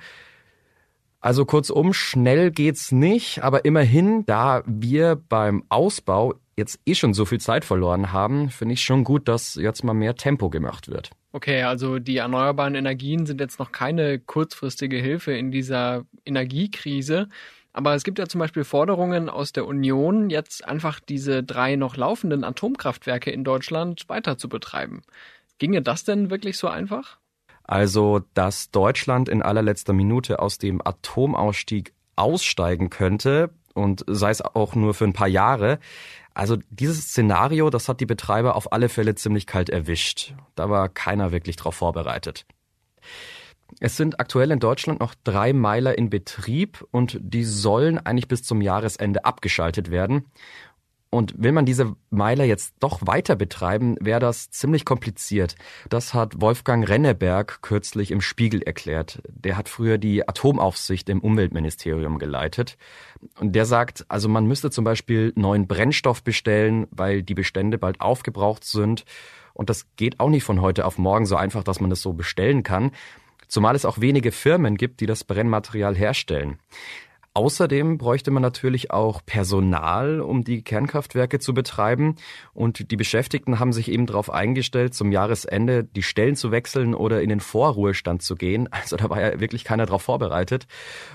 Also 1.20 1.44
kurzum, 1.44 1.92
schnell 1.92 2.50
geht's 2.50 2.92
nicht, 2.92 3.42
aber 3.42 3.64
immerhin, 3.64 4.24
da 4.26 4.62
wir 4.66 5.16
beim 5.16 5.64
Ausbau 5.68 6.34
jetzt 6.56 6.80
eh 6.86 6.94
schon 6.94 7.14
so 7.14 7.24
viel 7.24 7.40
Zeit 7.40 7.64
verloren 7.64 8.12
haben, 8.12 8.50
finde 8.50 8.74
ich 8.74 8.82
schon 8.82 9.04
gut, 9.04 9.28
dass 9.28 9.54
jetzt 9.56 9.82
mal 9.82 9.94
mehr 9.94 10.14
Tempo 10.14 10.48
gemacht 10.50 10.88
wird. 10.88 11.10
Okay, 11.32 11.62
also 11.62 11.98
die 11.98 12.16
erneuerbaren 12.16 12.74
Energien 12.74 13.26
sind 13.26 13.40
jetzt 13.40 13.58
noch 13.58 13.72
keine 13.72 14.18
kurzfristige 14.18 14.96
Hilfe 14.96 15.32
in 15.32 15.50
dieser 15.50 16.04
Energiekrise. 16.24 17.28
Aber 17.72 17.94
es 17.94 18.02
gibt 18.02 18.18
ja 18.18 18.26
zum 18.26 18.40
Beispiel 18.40 18.64
Forderungen 18.64 19.28
aus 19.28 19.52
der 19.52 19.66
Union, 19.66 20.30
jetzt 20.30 20.66
einfach 20.66 21.00
diese 21.00 21.44
drei 21.44 21.76
noch 21.76 21.96
laufenden 21.96 22.42
Atomkraftwerke 22.42 23.30
in 23.30 23.44
Deutschland 23.44 24.08
weiter 24.08 24.38
zu 24.38 24.48
betreiben. 24.48 25.02
Ginge 25.58 25.82
das 25.82 26.04
denn 26.04 26.30
wirklich 26.30 26.56
so 26.58 26.68
einfach? 26.68 27.18
Also, 27.68 28.22
dass 28.32 28.70
Deutschland 28.70 29.28
in 29.28 29.42
allerletzter 29.42 29.92
Minute 29.92 30.40
aus 30.40 30.56
dem 30.56 30.80
Atomausstieg 30.84 31.92
aussteigen 32.16 32.88
könnte 32.88 33.50
und 33.74 34.04
sei 34.08 34.30
es 34.30 34.40
auch 34.40 34.74
nur 34.74 34.94
für 34.94 35.04
ein 35.04 35.12
paar 35.12 35.28
Jahre, 35.28 35.78
also 36.32 36.56
dieses 36.70 37.10
Szenario, 37.10 37.68
das 37.68 37.88
hat 37.88 38.00
die 38.00 38.06
Betreiber 38.06 38.56
auf 38.56 38.72
alle 38.72 38.88
Fälle 38.88 39.14
ziemlich 39.16 39.46
kalt 39.46 39.68
erwischt. 39.68 40.34
Da 40.54 40.70
war 40.70 40.88
keiner 40.88 41.30
wirklich 41.30 41.56
drauf 41.56 41.74
vorbereitet. 41.74 42.46
Es 43.80 43.98
sind 43.98 44.18
aktuell 44.18 44.50
in 44.50 44.60
Deutschland 44.60 45.00
noch 45.00 45.14
drei 45.24 45.52
Meiler 45.52 45.98
in 45.98 46.08
Betrieb 46.08 46.86
und 46.90 47.18
die 47.20 47.44
sollen 47.44 47.98
eigentlich 47.98 48.28
bis 48.28 48.44
zum 48.44 48.62
Jahresende 48.62 49.26
abgeschaltet 49.26 49.90
werden. 49.90 50.24
Und 51.10 51.42
will 51.42 51.52
man 51.52 51.64
diese 51.64 51.96
Meiler 52.10 52.44
jetzt 52.44 52.74
doch 52.80 53.00
weiter 53.06 53.34
betreiben, 53.34 53.96
wäre 53.98 54.20
das 54.20 54.50
ziemlich 54.50 54.84
kompliziert. 54.84 55.54
Das 55.88 56.12
hat 56.12 56.42
Wolfgang 56.42 56.86
Renneberg 56.86 57.62
kürzlich 57.62 58.10
im 58.10 58.20
Spiegel 58.20 58.60
erklärt. 58.62 59.22
Der 59.28 59.56
hat 59.56 59.70
früher 59.70 59.96
die 59.96 60.28
Atomaufsicht 60.28 61.08
im 61.08 61.20
Umweltministerium 61.20 62.18
geleitet. 62.18 62.76
Und 63.40 63.54
der 63.54 63.64
sagt, 63.64 64.04
also 64.08 64.28
man 64.28 64.46
müsste 64.46 64.70
zum 64.70 64.84
Beispiel 64.84 65.32
neuen 65.34 65.66
Brennstoff 65.66 66.22
bestellen, 66.22 66.86
weil 66.90 67.22
die 67.22 67.34
Bestände 67.34 67.78
bald 67.78 68.02
aufgebraucht 68.02 68.64
sind. 68.64 69.06
Und 69.54 69.70
das 69.70 69.86
geht 69.96 70.20
auch 70.20 70.28
nicht 70.28 70.44
von 70.44 70.60
heute 70.60 70.84
auf 70.84 70.98
morgen 70.98 71.24
so 71.24 71.36
einfach, 71.36 71.64
dass 71.64 71.80
man 71.80 71.88
das 71.88 72.02
so 72.02 72.12
bestellen 72.12 72.62
kann. 72.62 72.92
Zumal 73.48 73.74
es 73.74 73.86
auch 73.86 73.98
wenige 73.98 74.30
Firmen 74.30 74.76
gibt, 74.76 75.00
die 75.00 75.06
das 75.06 75.24
Brennmaterial 75.24 75.96
herstellen. 75.96 76.58
Außerdem 77.38 77.98
bräuchte 77.98 78.32
man 78.32 78.42
natürlich 78.42 78.90
auch 78.90 79.24
Personal, 79.24 80.20
um 80.20 80.42
die 80.42 80.62
Kernkraftwerke 80.62 81.38
zu 81.38 81.54
betreiben. 81.54 82.16
Und 82.52 82.90
die 82.90 82.96
Beschäftigten 82.96 83.60
haben 83.60 83.72
sich 83.72 83.92
eben 83.92 84.06
darauf 84.06 84.28
eingestellt, 84.28 84.92
zum 84.92 85.12
Jahresende 85.12 85.84
die 85.84 86.02
Stellen 86.02 86.34
zu 86.34 86.50
wechseln 86.50 86.96
oder 86.96 87.22
in 87.22 87.28
den 87.28 87.38
Vorruhestand 87.38 88.22
zu 88.22 88.34
gehen. 88.34 88.68
Also 88.88 88.96
da 88.96 89.08
war 89.08 89.20
ja 89.20 89.38
wirklich 89.38 89.62
keiner 89.62 89.86
darauf 89.86 90.02
vorbereitet. 90.02 90.66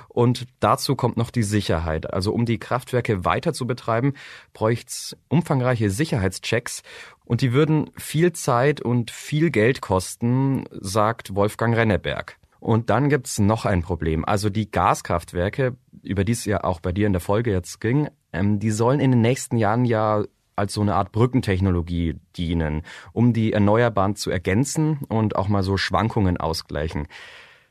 Und 0.08 0.46
dazu 0.62 0.96
kommt 0.96 1.18
noch 1.18 1.30
die 1.30 1.44
Sicherheit. 1.44 2.14
Also 2.14 2.32
um 2.32 2.46
die 2.46 2.58
Kraftwerke 2.58 3.26
weiter 3.26 3.52
zu 3.52 3.68
betreiben, 3.68 4.14
bräuchte 4.54 4.88
es 4.88 5.18
umfangreiche 5.28 5.90
Sicherheitschecks. 5.90 6.84
Und 7.26 7.42
die 7.42 7.52
würden 7.52 7.90
viel 7.98 8.32
Zeit 8.32 8.80
und 8.80 9.12
viel 9.12 9.52
Geld 9.52 9.82
kosten, 9.82 10.70
sagt 10.72 11.36
Wolfgang 11.36 11.76
Renneberg. 11.76 12.38
Und 12.64 12.90
dann 12.90 13.10
gibt's 13.10 13.40
noch 13.40 13.66
ein 13.66 13.82
Problem. 13.82 14.24
Also 14.24 14.50
die 14.50 14.72
Gaskraftwerke, 14.72 15.76
über 16.02 16.24
die 16.24 16.32
es 16.32 16.46
ja 16.46 16.64
auch 16.64 16.80
bei 16.80 16.94
dir 16.94 17.08
in 17.08 17.12
der 17.12 17.20
Folge 17.20 17.52
jetzt 17.52 17.82
ging, 17.82 18.08
ähm, 18.32 18.60
die 18.60 18.72
sollen 18.72 19.02
in 19.02 19.12
den 19.12 19.20
nächsten 19.20 19.58
Jahren 19.58 19.84
ja 19.84 20.24
als 20.56 20.74
so 20.74 20.80
eine 20.80 20.96
Art 20.96 21.12
Brückentechnologie 21.12 22.16
dienen, 22.38 22.84
um 23.12 23.34
die 23.34 23.52
Erneuerbaren 23.52 24.16
zu 24.16 24.32
ergänzen 24.32 25.00
und 25.10 25.36
auch 25.36 25.50
mal 25.50 25.62
so 25.62 25.76
Schwankungen 25.76 26.38
ausgleichen. 26.38 27.08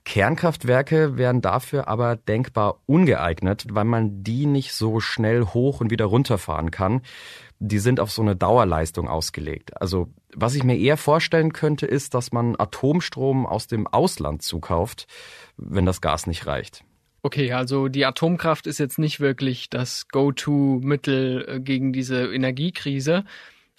Kernkraftwerke 0.05 1.17
wären 1.17 1.41
dafür 1.41 1.87
aber 1.87 2.17
denkbar 2.17 2.81
ungeeignet, 2.87 3.67
weil 3.71 3.85
man 3.85 4.25
die 4.25 4.47
nicht 4.47 4.73
so 4.73 5.01
schnell 5.01 5.45
hoch 5.45 5.81
und 5.81 5.91
wieder 5.91 6.07
runterfahren 6.07 6.71
kann. 6.71 7.03
Die 7.61 7.79
sind 7.79 8.01
auf 8.01 8.11
so 8.11 8.23
eine 8.23 8.35
Dauerleistung 8.35 9.09
ausgelegt. 9.09 9.81
Also 9.81 10.09
was 10.35 10.55
ich 10.55 10.65
mir 10.65 10.77
eher 10.77 10.97
vorstellen 10.97 11.53
könnte, 11.53 11.87
ist, 11.87 12.15
dass 12.15 12.33
man 12.33 12.57
Atomstrom 12.59 13.47
aus 13.47 13.69
dem 13.69 13.87
Ausland 13.87 14.43
zukauft, 14.43 15.07
wenn 15.57 15.87
das 15.87 16.01
Gas 16.01 16.27
nicht 16.27 16.47
reicht. 16.47 16.85
Okay, 17.25 17.53
also 17.53 17.87
die 17.87 18.05
Atomkraft 18.05 18.67
ist 18.67 18.79
jetzt 18.79 18.99
nicht 18.99 19.21
wirklich 19.21 19.71
das 19.71 20.09
Go-to-Mittel 20.09 21.47
äh, 21.47 21.61
gegen 21.61 21.93
diese 21.93 22.27
Energiekrise. 22.33 23.25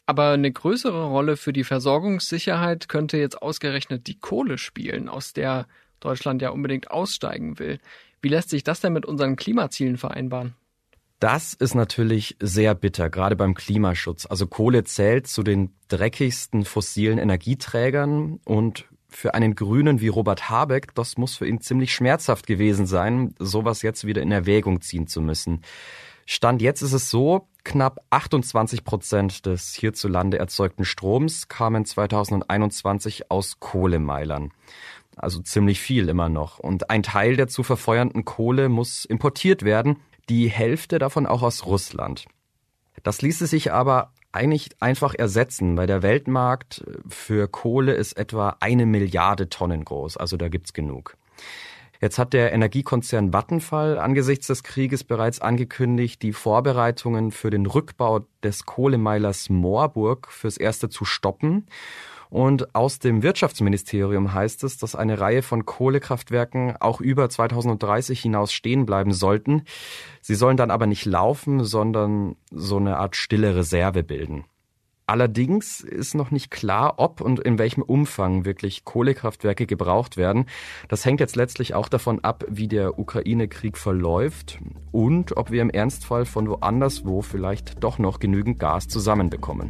Aber 0.05 0.29
eine 0.31 0.51
größere 0.51 1.05
Rolle 1.07 1.35
für 1.35 1.51
die 1.51 1.65
Versorgungssicherheit 1.65 2.87
könnte 2.87 3.17
jetzt 3.17 3.41
ausgerechnet 3.41 4.07
die 4.07 4.19
Kohle 4.19 4.57
spielen, 4.57 5.09
aus 5.09 5.33
der 5.33 5.67
Deutschland 6.03 6.41
ja 6.41 6.49
unbedingt 6.49 6.91
aussteigen 6.91 7.59
will. 7.59 7.79
Wie 8.21 8.29
lässt 8.29 8.49
sich 8.49 8.63
das 8.63 8.79
denn 8.79 8.93
mit 8.93 9.05
unseren 9.05 9.35
Klimazielen 9.35 9.97
vereinbaren? 9.97 10.55
Das 11.19 11.53
ist 11.53 11.73
natürlich 11.73 12.35
sehr 12.41 12.75
bitter, 12.75 13.09
gerade 13.09 13.35
beim 13.35 13.53
Klimaschutz. 13.53 14.25
Also 14.25 14.45
Kohle 14.45 14.83
zählt 14.83 15.27
zu 15.27 15.41
den 15.41 15.73
dreckigsten 15.87 16.65
fossilen 16.65 17.17
Energieträgern 17.17 18.39
und 18.43 18.89
für 19.07 19.33
einen 19.33 19.55
Grünen 19.55 20.01
wie 20.01 20.07
Robert 20.07 20.49
Habeck, 20.49 20.93
das 20.95 21.17
muss 21.17 21.35
für 21.35 21.47
ihn 21.47 21.61
ziemlich 21.61 21.93
schmerzhaft 21.93 22.47
gewesen 22.47 22.87
sein, 22.87 23.35
sowas 23.39 23.83
jetzt 23.83 24.05
wieder 24.05 24.21
in 24.21 24.31
Erwägung 24.31 24.81
ziehen 24.81 25.07
zu 25.07 25.21
müssen. 25.21 25.61
Stand 26.25 26.61
jetzt 26.61 26.81
ist 26.81 26.93
es 26.93 27.09
so, 27.09 27.47
knapp 27.63 27.99
28 28.09 28.83
Prozent 28.83 29.45
des 29.45 29.73
hierzulande 29.73 30.39
erzeugten 30.39 30.85
Stroms 30.85 31.47
kamen 31.47 31.85
2021 31.85 33.29
aus 33.29 33.59
Kohlemeilern. 33.59 34.51
Also 35.15 35.41
ziemlich 35.41 35.79
viel 35.79 36.09
immer 36.09 36.29
noch. 36.29 36.59
Und 36.59 36.89
ein 36.89 37.03
Teil 37.03 37.35
der 37.35 37.47
zu 37.47 37.63
verfeuernden 37.63 38.25
Kohle 38.25 38.69
muss 38.69 39.05
importiert 39.05 39.63
werden, 39.63 39.97
die 40.29 40.49
Hälfte 40.49 40.99
davon 40.99 41.25
auch 41.25 41.43
aus 41.43 41.65
Russland. 41.65 42.25
Das 43.03 43.21
ließe 43.21 43.47
sich 43.47 43.71
aber 43.71 44.13
eigentlich 44.31 44.69
einfach 44.79 45.13
ersetzen, 45.13 45.77
weil 45.77 45.87
der 45.87 46.01
Weltmarkt 46.01 46.83
für 47.07 47.47
Kohle 47.47 47.93
ist 47.93 48.13
etwa 48.13 48.57
eine 48.59 48.85
Milliarde 48.85 49.49
Tonnen 49.49 49.85
groß, 49.85 50.17
also 50.17 50.37
da 50.37 50.49
gibt's 50.49 50.73
genug. 50.73 51.17
Jetzt 52.01 52.19
hat 52.19 52.33
der 52.33 52.51
Energiekonzern 52.51 53.31
Vattenfall 53.31 53.97
angesichts 53.97 54.47
des 54.47 54.63
Krieges 54.63 55.05
bereits 55.05 55.39
angekündigt, 55.39 56.21
die 56.21 56.33
Vorbereitungen 56.33 57.31
für 57.31 57.49
den 57.49 57.65
Rückbau 57.65 58.25
des 58.43 58.65
Kohlemeilers 58.65 59.49
Moorburg 59.49 60.29
fürs 60.29 60.57
Erste 60.57 60.89
zu 60.89 61.05
stoppen 61.05 61.67
und 62.33 62.73
aus 62.73 62.97
dem 62.97 63.21
Wirtschaftsministerium 63.21 64.33
heißt 64.33 64.63
es, 64.63 64.79
dass 64.79 64.95
eine 64.95 65.19
Reihe 65.19 65.43
von 65.43 65.67
Kohlekraftwerken 65.67 66.75
auch 66.79 66.99
über 66.99 67.29
2030 67.29 68.19
hinaus 68.19 68.51
stehen 68.51 68.87
bleiben 68.87 69.13
sollten. 69.13 69.65
Sie 70.19 70.33
sollen 70.33 70.57
dann 70.57 70.71
aber 70.71 70.87
nicht 70.87 71.05
laufen, 71.05 71.63
sondern 71.63 72.35
so 72.49 72.77
eine 72.77 72.97
Art 72.97 73.15
stille 73.15 73.55
Reserve 73.55 74.01
bilden. 74.01 74.45
Allerdings 75.05 75.81
ist 75.81 76.15
noch 76.15 76.31
nicht 76.31 76.49
klar, 76.49 76.95
ob 76.97 77.21
und 77.21 77.39
in 77.39 77.59
welchem 77.59 77.83
Umfang 77.83 78.45
wirklich 78.45 78.83
Kohlekraftwerke 78.83 79.67
gebraucht 79.67 80.17
werden. 80.17 80.47
Das 80.87 81.05
hängt 81.05 81.19
jetzt 81.19 81.35
letztlich 81.35 81.75
auch 81.75 81.87
davon 81.87 82.23
ab, 82.23 82.45
wie 82.49 82.67
der 82.67 82.97
Ukraine-Krieg 82.97 83.77
verläuft 83.77 84.57
und 84.91 85.37
ob 85.37 85.51
wir 85.51 85.61
im 85.61 85.69
Ernstfall 85.69 86.25
von 86.25 86.47
woanders 86.47 87.05
wo 87.05 87.21
vielleicht 87.21 87.83
doch 87.83 87.99
noch 87.99 88.17
genügend 88.17 88.57
Gas 88.57 88.87
zusammenbekommen. 88.87 89.69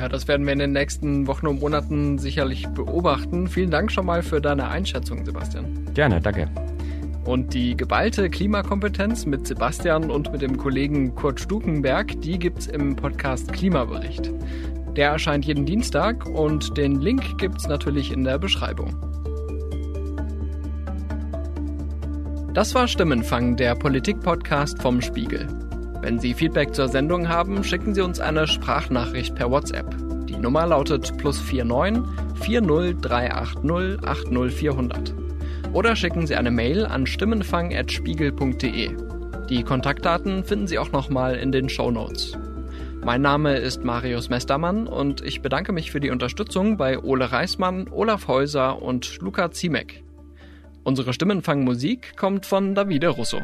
Ja, 0.00 0.08
das 0.08 0.26
werden 0.28 0.46
wir 0.46 0.54
in 0.54 0.58
den 0.58 0.72
nächsten 0.72 1.26
Wochen 1.26 1.46
und 1.46 1.60
Monaten 1.60 2.16
sicherlich 2.16 2.66
beobachten. 2.68 3.48
Vielen 3.48 3.70
Dank 3.70 3.92
schon 3.92 4.06
mal 4.06 4.22
für 4.22 4.40
deine 4.40 4.66
Einschätzung, 4.68 5.26
Sebastian. 5.26 5.66
Gerne, 5.92 6.22
danke. 6.22 6.48
Und 7.26 7.52
die 7.52 7.76
geballte 7.76 8.30
Klimakompetenz 8.30 9.26
mit 9.26 9.46
Sebastian 9.46 10.10
und 10.10 10.32
mit 10.32 10.40
dem 10.40 10.56
Kollegen 10.56 11.14
Kurt 11.14 11.38
Stukenberg, 11.38 12.18
die 12.22 12.38
gibt's 12.38 12.66
im 12.66 12.96
Podcast 12.96 13.52
Klimabericht. 13.52 14.32
Der 14.96 15.10
erscheint 15.10 15.44
jeden 15.44 15.66
Dienstag 15.66 16.24
und 16.24 16.78
den 16.78 16.98
Link 17.02 17.36
gibt's 17.36 17.68
natürlich 17.68 18.10
in 18.10 18.24
der 18.24 18.38
Beschreibung. 18.38 18.96
Das 22.54 22.74
war 22.74 22.88
Stimmenfang, 22.88 23.56
der 23.56 23.74
Politik-Podcast 23.74 24.80
vom 24.80 25.02
Spiegel. 25.02 25.69
Wenn 26.02 26.18
Sie 26.18 26.32
Feedback 26.32 26.74
zur 26.74 26.88
Sendung 26.88 27.28
haben, 27.28 27.62
schicken 27.62 27.94
Sie 27.94 28.00
uns 28.00 28.20
eine 28.20 28.46
Sprachnachricht 28.46 29.34
per 29.34 29.50
WhatsApp. 29.50 29.94
Die 30.26 30.36
Nummer 30.36 30.66
lautet 30.66 31.16
plus 31.18 31.42
49 31.52 32.02
40380 32.40 34.02
80400. 34.02 35.14
Oder 35.74 35.94
schicken 35.96 36.26
Sie 36.26 36.36
eine 36.36 36.50
Mail 36.50 36.86
an 36.86 37.06
stimmenfang.spiegel.de. 37.06 38.96
Die 39.50 39.62
Kontaktdaten 39.62 40.44
finden 40.44 40.66
Sie 40.66 40.78
auch 40.78 40.90
nochmal 40.90 41.36
in 41.36 41.52
den 41.52 41.68
Show 41.68 41.90
Notes. 41.90 42.38
Mein 43.04 43.20
Name 43.20 43.56
ist 43.56 43.84
Marius 43.84 44.30
Mestermann 44.30 44.86
und 44.86 45.20
ich 45.22 45.42
bedanke 45.42 45.72
mich 45.72 45.90
für 45.90 46.00
die 46.00 46.10
Unterstützung 46.10 46.78
bei 46.78 46.98
Ole 46.98 47.30
Reismann, 47.30 47.88
Olaf 47.90 48.26
Häuser 48.26 48.80
und 48.80 49.20
Luca 49.20 49.50
Ziemek. 49.50 50.02
Unsere 50.82 51.12
Stimmenfangmusik 51.12 52.16
kommt 52.16 52.46
von 52.46 52.74
Davide 52.74 53.08
Russo. 53.08 53.42